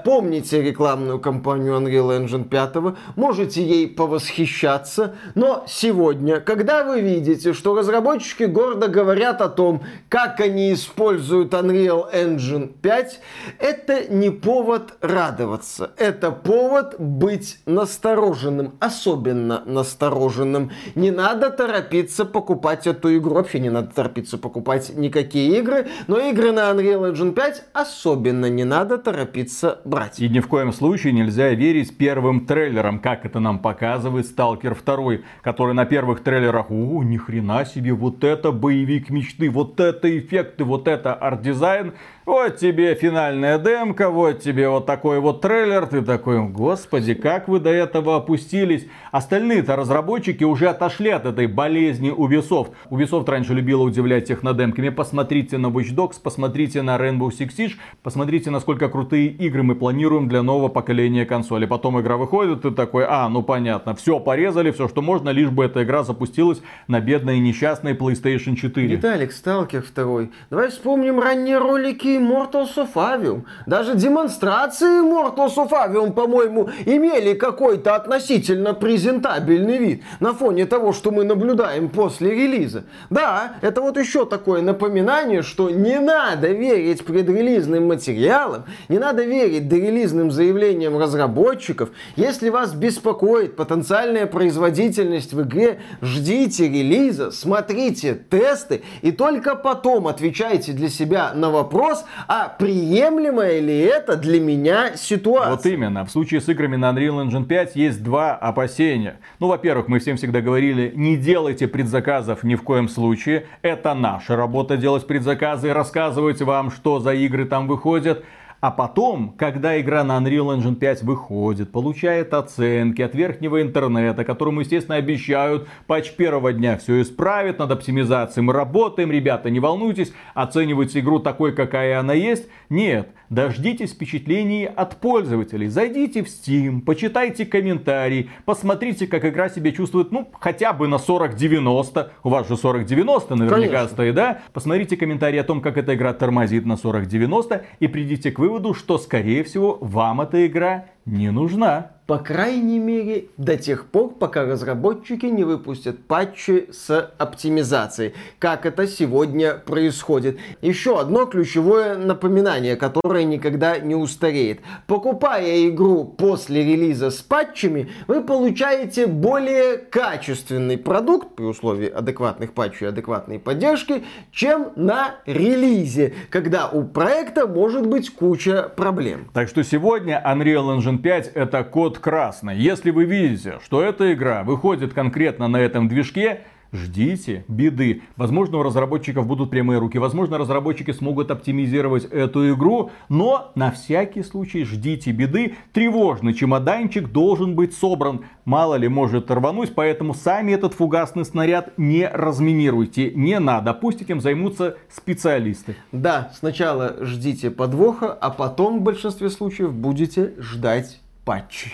помните 0.04 0.62
рекламную 0.62 1.18
кампанию 1.20 1.74
Unreal 1.74 2.24
Engine 2.24 2.44
5, 2.44 3.16
можете 3.16 3.62
ей 3.62 3.88
повосхищаться, 3.88 5.14
но 5.34 5.64
сегодня, 5.66 6.40
когда 6.40 6.84
вы 6.84 7.00
видите, 7.00 7.52
что 7.52 7.74
разработчики 7.74 8.44
гордо 8.44 8.88
говорят 8.88 9.40
о 9.40 9.48
том, 9.48 9.82
как 10.08 10.40
они 10.40 10.72
используют 10.72 11.52
Unreal 11.52 12.12
Engine 12.12 12.72
5, 12.80 13.20
это 13.58 14.12
не 14.12 14.30
повод 14.30 14.94
радоваться, 15.00 15.92
это 15.96 16.30
повод 16.30 16.96
быть 16.98 17.58
настороженным, 17.66 18.74
особенно 18.80 19.62
настороженным. 19.66 20.70
Не 20.94 21.10
надо 21.10 21.50
торопиться 21.50 22.24
покупать 22.24 22.86
эту 22.86 23.16
игру, 23.16 23.34
вообще 23.34 23.60
не 23.60 23.70
надо 23.70 23.92
торопиться 23.94 24.38
покупать 24.38 24.92
никакие 24.96 25.58
игры, 25.58 25.88
но 26.06 26.18
игры 26.18 26.52
на 26.52 26.70
Unreal 26.70 27.12
Engine 27.12 27.32
5 27.32 27.64
особенно 27.72 28.46
не 28.48 28.64
надо 28.64 28.98
торопиться 28.98 29.41
торопиться 29.42 29.80
брать. 29.84 30.20
И 30.20 30.28
ни 30.28 30.40
в 30.40 30.48
коем 30.48 30.72
случае 30.72 31.12
нельзя 31.12 31.50
верить 31.50 31.96
первым 31.96 32.46
трейлерам, 32.46 32.98
как 32.98 33.24
это 33.24 33.40
нам 33.40 33.58
показывает 33.58 34.26
Сталкер 34.26 34.74
2, 34.74 35.18
который 35.42 35.74
на 35.74 35.84
первых 35.84 36.22
трейлерах, 36.22 36.70
о, 36.70 37.02
ни 37.02 37.16
хрена 37.16 37.64
себе, 37.64 37.92
вот 37.92 38.24
это 38.24 38.52
боевик 38.52 39.10
мечты, 39.10 39.50
вот 39.50 39.80
это 39.80 40.18
эффекты, 40.18 40.64
вот 40.64 40.88
это 40.88 41.14
арт-дизайн. 41.14 41.94
Вот 42.24 42.56
тебе 42.58 42.94
финальная 42.94 43.58
демка, 43.58 44.08
вот 44.08 44.38
тебе 44.38 44.68
вот 44.68 44.86
такой 44.86 45.18
вот 45.18 45.40
трейлер. 45.40 45.86
Ты 45.86 46.02
такой, 46.02 46.46
господи, 46.46 47.14
как 47.14 47.48
вы 47.48 47.58
до 47.58 47.70
этого 47.70 48.14
опустились. 48.14 48.86
Остальные-то 49.10 49.74
разработчики 49.74 50.44
уже 50.44 50.68
отошли 50.68 51.10
от 51.10 51.26
этой 51.26 51.48
болезни 51.48 52.12
Ubisoft. 52.16 52.74
Ubisoft 52.90 53.28
раньше 53.28 53.54
любила 53.54 53.82
удивлять 53.82 54.28
технодемками. 54.28 54.90
Посмотрите 54.90 55.58
на 55.58 55.66
Watch 55.66 55.92
Dogs, 55.96 56.20
посмотрите 56.22 56.82
на 56.82 56.96
Rainbow 56.96 57.30
Six 57.30 57.56
Siege, 57.58 57.72
посмотрите, 58.04 58.50
насколько 58.50 58.88
крутые 58.88 59.26
игры 59.26 59.64
мы 59.64 59.74
планируем 59.74 60.28
для 60.28 60.42
нового 60.42 60.68
поколения 60.68 61.26
консоли. 61.26 61.66
Потом 61.66 62.00
игра 62.00 62.16
выходит, 62.16 62.62
ты 62.62 62.70
такой, 62.70 63.04
а, 63.04 63.28
ну 63.28 63.42
понятно, 63.42 63.96
все 63.96 64.20
порезали, 64.20 64.70
все, 64.70 64.86
что 64.86 65.02
можно, 65.02 65.30
лишь 65.30 65.50
бы 65.50 65.64
эта 65.64 65.82
игра 65.82 66.04
запустилась 66.04 66.62
на 66.86 67.00
бедной 67.00 67.40
несчастной 67.40 67.94
PlayStation 67.94 68.54
4. 68.54 68.86
Виталик, 68.86 69.32
Сталкер 69.32 69.84
2. 69.92 70.28
Давай 70.50 70.68
вспомним 70.68 71.18
ранние 71.18 71.58
ролики 71.58 72.11
Immortals 72.16 72.74
of 72.76 72.94
Avium. 72.94 73.42
Даже 73.66 73.94
демонстрации 73.94 75.02
Immortals 75.02 75.56
of 75.56 75.70
Avium, 75.70 76.12
по-моему, 76.12 76.70
имели 76.84 77.34
какой-то 77.34 77.94
относительно 77.94 78.74
презентабельный 78.74 79.78
вид 79.78 80.02
на 80.20 80.32
фоне 80.34 80.66
того, 80.66 80.92
что 80.92 81.10
мы 81.10 81.24
наблюдаем 81.24 81.88
после 81.88 82.30
релиза. 82.30 82.84
Да, 83.10 83.54
это 83.60 83.80
вот 83.80 83.96
еще 83.96 84.26
такое 84.26 84.62
напоминание, 84.62 85.42
что 85.42 85.70
не 85.70 85.98
надо 86.00 86.48
верить 86.48 87.04
предрелизным 87.04 87.88
материалам, 87.88 88.64
не 88.88 88.98
надо 88.98 89.24
верить 89.24 89.68
дорелизным 89.68 90.30
заявлениям 90.30 90.98
разработчиков. 90.98 91.90
Если 92.16 92.48
вас 92.48 92.74
беспокоит 92.74 93.56
потенциальная 93.56 94.26
производительность 94.26 95.32
в 95.32 95.42
игре, 95.42 95.80
ждите 96.00 96.68
релиза, 96.68 97.30
смотрите 97.30 98.14
тесты 98.14 98.82
и 99.02 99.12
только 99.12 99.54
потом 99.54 100.08
отвечайте 100.08 100.72
для 100.72 100.88
себя 100.88 101.32
на 101.34 101.50
вопрос, 101.50 102.01
а 102.28 102.48
приемлемая 102.48 103.60
ли 103.60 103.78
это 103.78 104.16
для 104.16 104.40
меня 104.40 104.96
ситуация? 104.96 105.50
Вот 105.50 105.66
именно. 105.66 106.04
В 106.04 106.10
случае 106.10 106.40
с 106.40 106.48
играми 106.48 106.76
на 106.76 106.90
Unreal 106.90 107.26
Engine 107.26 107.44
5 107.44 107.76
есть 107.76 108.02
два 108.02 108.34
опасения. 108.34 109.16
Ну, 109.38 109.48
во-первых, 109.48 109.88
мы 109.88 109.98
всем 109.98 110.16
всегда 110.16 110.40
говорили, 110.40 110.92
не 110.94 111.16
делайте 111.16 111.68
предзаказов 111.68 112.42
ни 112.42 112.54
в 112.54 112.62
коем 112.62 112.88
случае. 112.88 113.46
Это 113.62 113.94
наша 113.94 114.36
работа 114.36 114.76
делать 114.76 115.06
предзаказы 115.06 115.72
рассказывать 115.72 116.40
вам, 116.42 116.70
что 116.70 117.00
за 117.00 117.14
игры 117.14 117.44
там 117.44 117.66
выходят. 117.66 118.24
А 118.62 118.70
потом, 118.70 119.34
когда 119.36 119.80
игра 119.80 120.04
на 120.04 120.16
Unreal 120.18 120.56
Engine 120.56 120.76
5 120.76 121.02
выходит, 121.02 121.72
получает 121.72 122.32
оценки 122.32 123.02
от 123.02 123.12
верхнего 123.12 123.60
интернета, 123.60 124.24
которому, 124.24 124.60
естественно, 124.60 124.98
обещают 124.98 125.66
патч 125.88 126.12
первого 126.12 126.52
дня 126.52 126.78
все 126.78 127.02
исправит, 127.02 127.58
над 127.58 127.72
оптимизацией 127.72 128.44
мы 128.44 128.52
работаем, 128.52 129.10
ребята, 129.10 129.50
не 129.50 129.58
волнуйтесь, 129.58 130.12
оценивайте 130.34 131.00
игру 131.00 131.18
такой, 131.18 131.56
какая 131.56 131.98
она 131.98 132.14
есть. 132.14 132.46
Нет, 132.70 133.08
Дождитесь 133.32 133.92
впечатлений 133.92 134.66
от 134.66 135.00
пользователей. 135.00 135.68
Зайдите 135.68 136.22
в 136.22 136.26
Steam, 136.26 136.82
почитайте 136.82 137.46
комментарии, 137.46 138.28
посмотрите, 138.44 139.06
как 139.06 139.24
игра 139.24 139.48
себя 139.48 139.72
чувствует, 139.72 140.12
ну, 140.12 140.28
хотя 140.38 140.74
бы 140.74 140.86
на 140.86 140.96
40-90. 140.96 142.10
У 142.24 142.28
вас 142.28 142.46
же 142.46 142.56
40-90 142.56 143.34
наверняка 143.34 143.48
Конечно. 143.48 143.88
стоит, 143.88 144.14
да? 144.14 144.40
Посмотрите 144.52 144.98
комментарии 144.98 145.38
о 145.38 145.44
том, 145.44 145.62
как 145.62 145.78
эта 145.78 145.94
игра 145.94 146.12
тормозит 146.12 146.66
на 146.66 146.74
40-90 146.74 147.62
и 147.80 147.88
придите 147.88 148.32
к 148.32 148.38
выводу, 148.38 148.51
что, 148.74 148.98
скорее 148.98 149.44
всего, 149.44 149.78
вам 149.80 150.20
эта 150.20 150.46
игра 150.46 150.86
не 151.06 151.30
нужна. 151.30 151.92
По 152.06 152.18
крайней 152.18 152.80
мере, 152.80 153.28
до 153.36 153.56
тех 153.56 153.86
пор, 153.86 154.14
пока 154.14 154.44
разработчики 154.44 155.26
не 155.26 155.44
выпустят 155.44 156.04
патчи 156.04 156.68
с 156.72 157.10
оптимизацией, 157.16 158.12
как 158.40 158.66
это 158.66 158.88
сегодня 158.88 159.54
происходит. 159.54 160.38
Еще 160.60 161.00
одно 161.00 161.26
ключевое 161.26 161.96
напоминание, 161.96 162.74
которое 162.74 163.24
никогда 163.24 163.78
не 163.78 163.94
устареет. 163.94 164.60
Покупая 164.88 165.68
игру 165.68 166.04
после 166.04 166.64
релиза 166.64 167.10
с 167.10 167.22
патчами, 167.22 167.88
вы 168.08 168.20
получаете 168.22 169.06
более 169.06 169.78
качественный 169.78 170.78
продукт, 170.78 171.36
при 171.36 171.44
условии 171.44 171.88
адекватных 171.88 172.52
патчей 172.52 172.86
и 172.86 172.90
адекватной 172.90 173.38
поддержки, 173.38 174.02
чем 174.32 174.72
на 174.74 175.14
релизе, 175.24 176.14
когда 176.30 176.68
у 176.68 176.82
проекта 176.82 177.46
может 177.46 177.86
быть 177.86 178.10
куча 178.10 178.68
проблем. 178.76 179.30
Так 179.32 179.48
что 179.48 179.62
сегодня 179.62 180.22
Unreal 180.26 180.76
Engine 180.76 180.91
Engine 180.92 180.98
5 180.98 181.32
это 181.34 181.64
код 181.64 181.98
красный. 181.98 182.56
Если 182.56 182.90
вы 182.90 183.04
видите, 183.04 183.58
что 183.64 183.82
эта 183.82 184.12
игра 184.12 184.42
выходит 184.42 184.92
конкретно 184.92 185.48
на 185.48 185.58
этом 185.58 185.88
движке, 185.88 186.42
ждите 186.72 187.44
беды. 187.48 188.02
Возможно, 188.16 188.58
у 188.58 188.62
разработчиков 188.62 189.26
будут 189.26 189.50
прямые 189.50 189.78
руки, 189.78 189.98
возможно, 189.98 190.38
разработчики 190.38 190.90
смогут 190.92 191.30
оптимизировать 191.30 192.04
эту 192.04 192.52
игру, 192.54 192.90
но 193.08 193.52
на 193.54 193.70
всякий 193.70 194.22
случай 194.22 194.64
ждите 194.64 195.12
беды. 195.12 195.56
Тревожный 195.72 196.34
чемоданчик 196.34 197.08
должен 197.12 197.54
быть 197.54 197.74
собран. 197.74 198.24
Мало 198.44 198.74
ли 198.74 198.88
может 198.88 199.30
рвануть, 199.30 199.74
поэтому 199.74 200.14
сами 200.14 200.52
этот 200.52 200.74
фугасный 200.74 201.24
снаряд 201.24 201.78
не 201.78 202.08
разминируйте. 202.08 203.12
Не 203.12 203.38
надо, 203.38 203.74
пусть 203.74 204.02
этим 204.02 204.20
займутся 204.20 204.76
специалисты. 204.88 205.76
Да, 205.92 206.32
сначала 206.34 206.96
ждите 207.00 207.50
подвоха, 207.50 208.12
а 208.12 208.30
потом 208.30 208.80
в 208.80 208.82
большинстве 208.82 209.30
случаев 209.30 209.72
будете 209.72 210.32
ждать 210.38 211.00
патчи. 211.24 211.72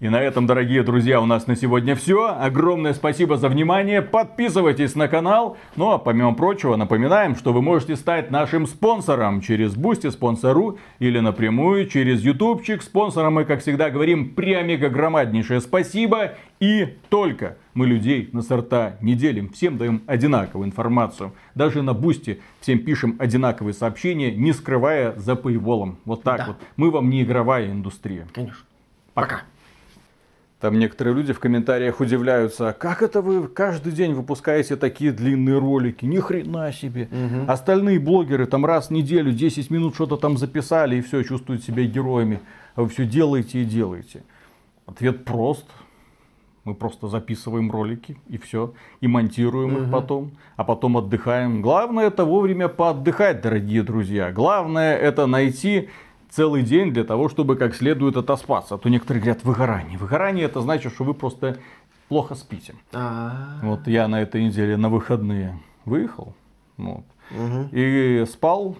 И 0.00 0.08
на 0.08 0.18
этом, 0.18 0.46
дорогие 0.46 0.82
друзья, 0.82 1.20
у 1.20 1.26
нас 1.26 1.46
на 1.46 1.54
сегодня 1.54 1.94
все. 1.94 2.34
Огромное 2.34 2.94
спасибо 2.94 3.36
за 3.36 3.50
внимание. 3.50 4.00
Подписывайтесь 4.00 4.94
на 4.94 5.08
канал. 5.08 5.58
Ну 5.76 5.90
а 5.90 5.98
помимо 5.98 6.32
прочего, 6.34 6.76
напоминаем, 6.76 7.36
что 7.36 7.52
вы 7.52 7.60
можете 7.60 7.96
стать 7.96 8.30
нашим 8.30 8.66
спонсором 8.66 9.42
через 9.42 9.74
Boosty, 9.74 10.08
Sponsr 10.08 10.78
или 11.00 11.18
напрямую 11.20 11.86
через 11.86 12.22
ютубчик. 12.22 12.82
Спонсорам 12.82 13.34
мы, 13.34 13.44
как 13.44 13.60
всегда, 13.60 13.90
говорим 13.90 14.30
прямо 14.30 14.88
громаднейшее 14.88 15.60
спасибо. 15.60 16.32
И 16.60 16.96
только 17.10 17.58
мы 17.74 17.86
людей 17.86 18.30
на 18.32 18.40
сорта 18.40 18.96
не 19.02 19.14
делим. 19.14 19.50
Всем 19.50 19.76
даем 19.76 20.00
одинаковую 20.06 20.66
информацию. 20.66 21.34
Даже 21.54 21.82
на 21.82 21.92
Boosty 21.92 22.40
всем 22.60 22.78
пишем 22.78 23.16
одинаковые 23.18 23.74
сообщения, 23.74 24.30
не 24.34 24.54
скрывая 24.54 25.12
за 25.18 25.36
paywall 25.36 25.79
ом. 25.79 25.98
Вот 26.06 26.22
так 26.22 26.38
Да. 26.38 26.46
вот. 26.46 26.56
Мы 26.76 26.90
вам 26.90 27.10
не 27.10 27.22
игровая 27.22 27.70
индустрия. 27.70 28.26
Конечно. 28.32 28.64
Пока. 29.12 29.42
Там 30.60 30.78
некоторые 30.78 31.14
люди 31.14 31.32
в 31.32 31.40
комментариях 31.40 32.00
удивляются, 32.00 32.76
как 32.78 33.02
это 33.02 33.22
вы 33.22 33.48
каждый 33.48 33.92
день 33.92 34.12
выпускаете 34.12 34.76
такие 34.76 35.10
длинные 35.10 35.58
ролики? 35.58 36.04
Ни 36.04 36.18
хрена 36.18 36.70
себе. 36.70 37.08
Остальные 37.48 37.98
блогеры 37.98 38.44
там 38.46 38.66
раз 38.66 38.88
в 38.88 38.90
неделю 38.90 39.32
10 39.32 39.70
минут 39.70 39.94
что-то 39.94 40.18
там 40.18 40.36
записали 40.36 40.96
и 40.96 41.00
все, 41.00 41.22
чувствуют 41.22 41.64
себя 41.64 41.84
героями. 41.84 42.40
А 42.74 42.82
вы 42.82 42.88
все 42.90 43.06
делаете 43.06 43.62
и 43.62 43.64
делаете. 43.64 44.22
Ответ 44.86 45.24
прост. 45.24 45.66
Мы 46.64 46.74
просто 46.74 47.08
записываем 47.08 47.70
ролики 47.70 48.18
и 48.28 48.36
все. 48.36 48.74
И 49.00 49.08
монтируем 49.08 49.78
их 49.78 49.90
потом. 49.90 50.32
А 50.56 50.64
потом 50.64 50.98
отдыхаем. 50.98 51.62
Главное 51.62 52.08
это 52.08 52.26
вовремя 52.26 52.68
поотдыхать, 52.68 53.40
дорогие 53.40 53.82
друзья. 53.82 54.30
Главное 54.30 54.94
это 54.94 55.26
найти 55.26 55.88
целый 56.30 56.62
день 56.62 56.92
для 56.92 57.04
того, 57.04 57.28
чтобы 57.28 57.56
как 57.56 57.74
следует 57.74 58.16
отоспаться. 58.16 58.74
А 58.76 58.78
то 58.78 58.88
некоторые 58.88 59.22
говорят 59.22 59.44
выгорание. 59.44 59.98
Выгорание 59.98 60.44
это 60.46 60.60
значит, 60.60 60.92
что 60.94 61.04
вы 61.04 61.14
просто 61.14 61.58
плохо 62.08 62.34
спите. 62.34 62.74
А, 62.92 63.58
Вот 63.62 63.86
я 63.86 64.08
на 64.08 64.20
этой 64.22 64.44
неделе 64.44 64.76
на 64.76 64.88
выходные 64.88 65.58
выехал. 65.84 66.34
Вот, 66.76 67.04
мгм. 67.30 67.68
и 67.72 68.24
спал 68.26 68.76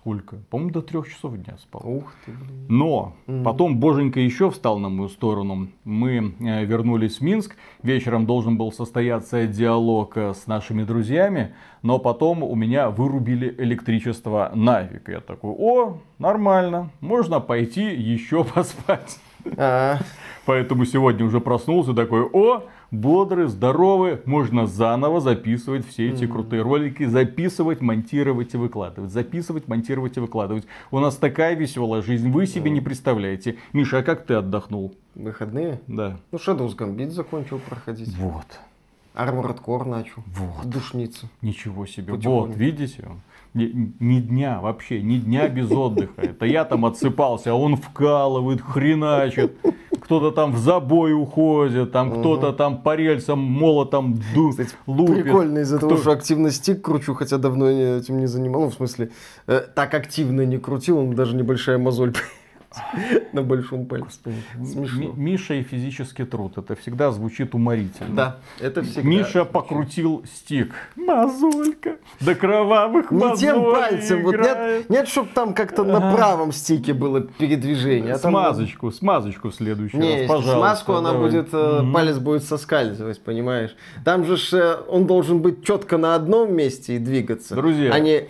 сколько? 0.00 0.36
По-моему, 0.50 0.72
до 0.72 0.82
трех 0.82 1.08
часов 1.08 1.36
дня 1.36 1.56
спал. 1.58 1.82
Ух 1.84 2.12
ты, 2.24 2.32
блин. 2.32 2.66
Но 2.68 3.14
потом 3.44 3.78
Боженька 3.78 4.20
еще 4.20 4.50
встал 4.50 4.78
на 4.78 4.88
мою 4.88 5.08
сторону. 5.08 5.68
Мы 5.84 6.34
э, 6.40 6.64
вернулись 6.64 7.18
в 7.18 7.20
Минск. 7.20 7.56
Вечером 7.82 8.26
должен 8.26 8.56
был 8.56 8.72
состояться 8.72 9.46
диалог 9.46 10.16
э, 10.16 10.34
с 10.34 10.46
нашими 10.46 10.84
друзьями. 10.84 11.54
Но 11.82 11.98
потом 11.98 12.42
у 12.42 12.54
меня 12.54 12.90
вырубили 12.90 13.54
электричество 13.58 14.50
навик. 14.54 15.08
Я 15.08 15.20
такой, 15.20 15.54
о, 15.56 15.98
нормально, 16.18 16.90
можно 17.00 17.40
пойти 17.40 17.94
еще 17.94 18.44
поспать. 18.44 19.18
А, 19.56 19.98
Поэтому 20.46 20.84
сегодня 20.84 21.24
уже 21.24 21.40
проснулся 21.40 21.92
такой, 21.92 22.22
о, 22.22 22.64
бодрый, 22.90 23.46
здоровый, 23.46 24.20
можно 24.24 24.66
заново 24.66 25.20
записывать 25.20 25.86
все 25.86 26.10
эти 26.10 26.26
крутые 26.26 26.62
ролики, 26.62 27.04
записывать, 27.04 27.80
монтировать 27.80 28.54
и 28.54 28.56
выкладывать, 28.56 29.12
записывать, 29.12 29.68
монтировать 29.68 30.16
и 30.16 30.20
выкладывать. 30.20 30.66
У 30.90 30.98
нас 30.98 31.16
такая 31.16 31.54
веселая 31.54 32.02
жизнь, 32.02 32.30
вы 32.30 32.46
себе 32.46 32.70
не 32.70 32.80
представляете. 32.80 33.58
Миша, 33.72 33.98
а 33.98 34.02
как 34.02 34.24
ты 34.24 34.34
отдохнул? 34.34 34.94
выходные? 35.14 35.80
Да. 35.86 36.16
Ну, 36.32 36.38
Shadows 36.38 36.76
Gambit 36.76 37.10
закончил 37.10 37.58
проходить. 37.58 38.16
Вот, 38.16 38.46
Armored 39.14 39.62
Core 39.62 39.88
начал. 39.88 40.22
вот, 40.26 40.68
Душница. 40.68 41.28
ничего 41.42 41.86
себе. 41.86 42.14
Вот, 42.14 42.56
видите? 42.56 43.08
Ни, 43.52 43.94
ни 43.98 44.20
дня 44.20 44.60
вообще, 44.60 45.02
ни 45.02 45.18
дня 45.18 45.48
без 45.48 45.70
отдыха. 45.72 46.22
Это 46.22 46.46
я 46.46 46.64
там 46.64 46.86
отсыпался, 46.86 47.50
а 47.50 47.54
он 47.54 47.76
вкалывает, 47.76 48.60
хреначит. 48.60 49.56
Кто-то 50.00 50.30
там 50.30 50.52
в 50.52 50.58
забой 50.58 51.12
уходит, 51.14 51.90
там 51.92 52.20
кто-то 52.20 52.52
там 52.52 52.80
по 52.82 52.94
рельсам 52.94 53.40
молотом 53.40 54.20
ду, 54.34 54.50
Кстати, 54.50 54.70
лупит. 54.86 55.24
Прикольно 55.24 55.58
из-за 55.60 55.78
того, 55.78 55.92
Кто- 55.92 56.00
что 56.00 56.10
активно 56.12 56.50
стик 56.50 56.82
кручу, 56.82 57.14
хотя 57.14 57.38
давно 57.38 57.68
я 57.68 57.98
этим 57.98 58.18
не 58.18 58.26
занимал. 58.26 58.62
Ну, 58.62 58.70
в 58.70 58.74
смысле, 58.74 59.10
э, 59.46 59.60
так 59.74 59.94
активно 59.94 60.42
не 60.42 60.58
крутил, 60.58 60.98
он 60.98 61.14
даже 61.14 61.36
небольшая 61.36 61.78
мозоль 61.78 62.14
на 63.32 63.42
большом 63.42 63.86
пальце. 63.86 64.18
Смешно. 64.64 65.00
Ми- 65.00 65.12
Миша 65.16 65.54
и 65.54 65.62
физический 65.62 66.24
труд. 66.24 66.56
Это 66.58 66.74
всегда 66.76 67.10
звучит 67.10 67.54
уморительно. 67.54 68.14
Да, 68.14 68.36
это 68.60 68.82
всегда. 68.82 69.08
Миша 69.08 69.44
покрутил 69.44 70.24
стик. 70.32 70.72
Мозолька. 70.96 71.96
До 72.20 72.34
кровавых 72.34 73.10
Не 73.10 73.36
тем 73.36 73.62
пальцем, 73.64 74.22
вот 74.22 74.36
нет, 74.36 74.88
нет, 74.88 75.08
чтобы 75.08 75.30
там 75.34 75.54
как-то 75.54 75.84
на 75.84 76.14
правом 76.14 76.52
стике 76.52 76.92
было 76.92 77.20
передвижение. 77.20 78.14
а 78.14 78.18
Смазочку, 78.18 78.90
смазочку 78.90 79.50
в 79.50 79.54
следующий 79.54 79.96
раз, 79.98 80.28
пожалуйста. 80.28 80.52
смазку 80.54 80.92
она 80.94 81.14
будет, 81.14 81.48
э, 81.52 81.82
палец 81.92 82.18
будет 82.18 82.44
соскальзывать, 82.44 83.20
понимаешь? 83.20 83.74
Там 84.04 84.24
же 84.24 84.36
э, 84.56 84.76
он 84.88 85.06
должен 85.06 85.40
быть 85.40 85.64
четко 85.64 85.98
на 85.98 86.14
одном 86.14 86.54
месте 86.54 86.96
и 86.96 86.98
двигаться. 86.98 87.54
Друзья. 87.54 87.92
А 87.92 87.98
не 87.98 88.28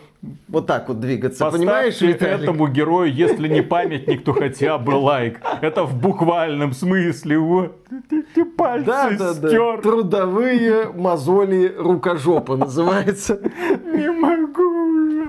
вот 0.49 0.67
так 0.67 0.89
вот 0.89 1.01
двигаться, 1.01 1.51
понимаешь, 1.51 1.95
Поставьте 1.95 2.07
Виталик? 2.27 2.43
этому 2.43 2.69
герою, 2.69 3.11
если 3.13 3.49
не 3.49 3.63
памятник, 3.63 4.23
то 4.23 4.33
хотя 4.35 4.77
бы 4.77 4.91
лайк. 4.91 5.41
Это 5.63 5.85
в 5.85 5.99
буквальном 5.99 6.73
смысле. 6.75 7.39
Вот. 7.39 7.77
Эти 8.11 8.45
пальцы 8.45 8.87
Да, 8.87 9.11
да, 9.19 9.35
да. 9.35 9.49
стер. 9.49 9.81
Трудовые 9.81 10.93
мозоли 10.93 11.75
рукожопа 11.79 12.57
называется. 12.57 13.41
Не 13.85 14.11
могу. 14.11 14.60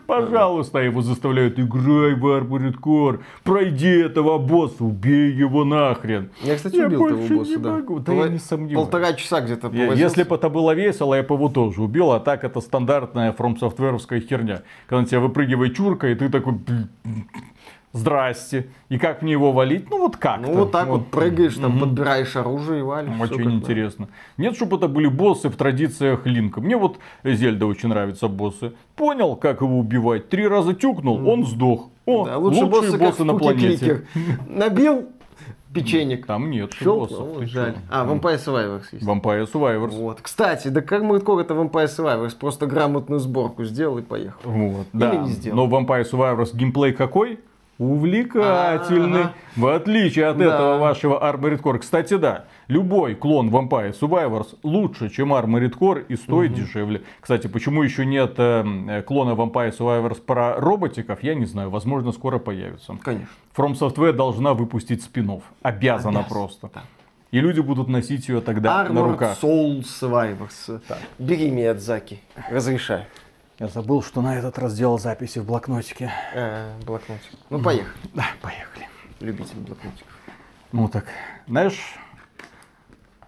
Пожалуйста, 0.08 0.80
его 0.80 1.02
заставляют. 1.02 1.60
Играй 1.60 2.14
в 2.16 2.26
Armored 2.26 2.80
Core. 2.80 3.20
Пройди 3.43 3.88
этого 3.89 4.38
босса. 4.38 4.84
Убей 4.84 5.32
его 5.32 5.64
нахрен. 5.64 6.30
Я, 6.43 6.56
кстати, 6.56 6.76
Я 6.76 6.88
убил 6.88 7.08
того 7.08 7.22
босса, 7.28 7.52
не 7.52 7.58
да. 7.58 7.72
могу. 7.76 7.99
Да 7.99 8.12
Пол- 8.12 8.24
я 8.26 8.30
не 8.30 8.39
сомневаюсь. 8.39 8.86
Полтора 8.89 9.14
часа 9.14 9.41
где-то 9.41 9.70
Я-. 9.74 9.93
Если 9.93 10.24
бы 10.24 10.36
это 10.36 10.49
было 10.49 10.74
весело, 10.74 11.16
я 11.16 11.24
бы 11.24 11.36
его 11.36 11.49
тоже 11.49 11.82
убил, 11.82 12.12
а 12.12 12.20
так 12.20 12.43
это 12.43 12.62
стандартная 12.62 13.32
from 13.34 13.58
софтверовская 13.58 14.20
херня. 14.22 14.62
Когда 14.88 15.02
на 15.02 15.08
тебя 15.08 15.20
выпрыгивает 15.20 15.76
чурка, 15.76 16.08
и 16.10 16.16
ты 16.16 16.30
такой, 16.30 16.54
«Блин, 16.54 16.89
здрасте. 17.94 18.68
И 18.89 18.98
как 18.98 19.22
мне 19.22 19.34
его 19.34 19.52
валить? 19.52 19.89
Ну 19.89 20.00
вот 20.00 20.18
как 20.18 20.42
Ну, 20.42 20.54
вот 20.54 20.72
так 20.72 20.88
вот, 20.88 21.08
прыгаешь, 21.08 21.56
там, 21.56 21.80
подбираешь 21.80 22.36
оружие 22.36 22.80
и 22.80 22.84
валишь. 22.84 23.20
Очень 23.20 23.44
как 23.44 23.54
интересно. 23.54 24.08
Нет, 24.38 24.56
чтобы 24.56 24.78
это 24.78 24.88
были 24.88 25.08
боссы 25.08 25.50
в 25.50 25.56
традициях 25.56 26.26
Линка. 26.26 26.62
Мне 26.62 26.78
вот 26.78 26.98
Зельда 27.24 27.66
очень 27.66 27.89
нравятся 27.89 28.28
боссы. 28.28 28.74
Понял, 28.96 29.36
как 29.36 29.62
его 29.62 29.80
убивать. 29.80 30.30
Три 30.30 30.48
раза 30.48 30.74
тюкнул, 30.74 31.28
он 31.28 31.46
сдох. 31.46 31.89
О, 32.06 32.26
Да, 32.26 32.38
лучше 32.38 32.64
лучшие 32.64 32.70
боссы, 32.70 32.98
боссы, 32.98 33.18
как 33.18 33.28
на 33.28 33.38
планете. 33.38 34.06
Набил 34.48 35.10
печенек. 35.74 36.26
Там 36.26 36.50
нет 36.50 36.72
боссов. 36.82 37.39
ты 37.39 37.46
жаль. 37.46 37.76
А, 37.89 38.06
Vampire 38.06 38.44
Survivors 38.44 38.84
есть. 38.92 39.06
Vampire 39.06 39.50
Survivors. 39.52 39.92
Вот. 39.92 40.22
Кстати, 40.22 40.68
да 40.70 40.82
как 40.82 41.04
мы 41.04 41.18
это 41.18 41.26
Vampire 41.54 41.86
Survivors? 41.86 42.36
Просто 42.38 42.66
грамотную 42.66 43.20
сборку 43.20 43.64
сделал 43.64 43.98
и 43.98 44.02
поехал. 44.02 44.39
Вот, 44.44 44.88
Или 44.94 45.00
да. 45.00 45.16
не 45.18 45.30
сделал. 45.30 45.68
Но 45.68 45.78
Vampire 45.78 46.06
Survivors 46.10 46.56
геймплей 46.56 46.94
какой? 46.94 47.39
Увлекательный. 47.82 49.21
Ага. 49.21 49.34
В 49.55 49.65
отличие 49.67 50.27
от 50.27 50.38
Да. 50.38 50.45
этого 50.45 50.77
вашего 50.77 51.19
Armored 51.19 51.59
Core. 51.61 51.79
Кстати, 51.79 52.15
да, 52.15 52.45
любой 52.67 53.15
клон 53.15 53.49
Vampire 53.49 53.91
Survivors 53.99 54.55
лучше, 54.61 55.09
чем 55.09 55.34
Armored 55.34 55.73
Core 55.77 56.05
и 56.07 56.15
стоит 56.15 56.53
дешевле. 56.53 57.01
Кстати, 57.19 57.47
почему 57.47 57.82
еще 57.82 58.05
нет 58.05 58.36
э, 58.38 58.63
э, 58.88 59.01
клона 59.01 59.32
Vampire 59.32 59.75
Survivors 59.75 60.21
про 60.21 60.59
роботиков, 60.59 61.23
я 61.23 61.34
не 61.34 61.45
знаю. 61.45 61.71
Возможно, 61.71 62.11
скоро 62.11 62.38
появится. 62.38 62.95
Конечно. 63.01 63.27
From 63.57 63.73
Software 63.73 64.13
должна 64.13 64.53
выпустить 64.53 65.01
спин 65.01 65.21
Обязана 65.32 65.41
Обязана, 65.63 66.23
просто. 66.29 66.69
да. 66.73 66.82
И 67.32 67.39
люди 67.39 67.61
будут 67.61 67.88
носить 67.88 68.27
ее 68.27 68.41
тогда 68.41 68.84
на 68.84 68.89
Armored 68.89 69.11
руках. 69.13 69.38
Soul 69.41 69.82
Survivors. 69.84 70.82
Бери 71.17 71.49
Миядзаки. 71.49 72.19
Разрешаю. 72.51 73.05
Я 73.62 73.68
забыл, 73.68 74.01
что 74.01 74.24
на 74.24 74.39
этот 74.39 74.57
раз 74.57 74.76
делал 74.76 74.97
записи 74.97 75.38
в 75.38 75.45
блокнотике. 75.45 76.12
Э, 76.34 76.74
блокнотик. 76.84 77.30
Ну, 77.51 77.62
поехали. 77.62 77.93
Да, 78.16 78.26
поехали. 78.41 78.88
Любитель 79.20 79.57
блокнотиков. 79.57 80.07
Ну 80.72 80.88
так, 80.88 81.05
знаешь, 81.45 81.78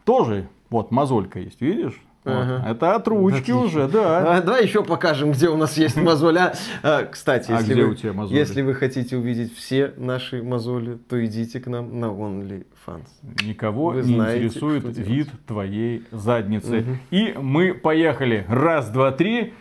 тоже 0.05 0.47
вот 0.71 0.89
мозолька 0.89 1.37
есть, 1.37 1.61
видишь? 1.61 2.01
Вот. 2.23 2.33
Ага. 2.33 2.67
Это 2.67 2.95
от 2.95 3.07
ручки 3.07 3.51
Отлично. 3.51 3.61
уже, 3.61 3.87
да. 3.87 4.37
А, 4.37 4.41
давай 4.41 4.63
еще 4.63 4.83
покажем, 4.83 5.33
где 5.33 5.49
у 5.49 5.57
нас 5.57 5.77
есть 5.77 5.97
мозоль. 5.97 6.39
А, 6.39 6.53
а, 6.81 7.05
кстати, 7.05 7.51
А 7.51 7.59
если, 7.59 7.83
вы, 7.83 7.89
у 7.91 7.93
тебя 7.93 8.13
мозоли? 8.13 8.35
если 8.35 8.63
вы 8.63 8.73
хотите 8.73 9.17
увидеть 9.17 9.55
все 9.55 9.93
наши 9.97 10.41
мозоли, 10.41 10.95
то 10.95 11.23
идите 11.23 11.59
к 11.59 11.67
нам 11.67 11.99
на 11.99 12.05
OnlyFans. 12.05 13.05
Никого 13.43 13.89
Вы 13.89 14.01
не 14.01 14.15
знаете, 14.15 14.47
интересует 14.47 14.97
вид 14.97 15.29
твоей 15.45 16.07
задницы. 16.09 16.97
И 17.11 17.35
мы 17.39 17.75
поехали. 17.75 18.45
Раз, 18.47 18.89
два, 18.89 19.11
три. 19.11 19.53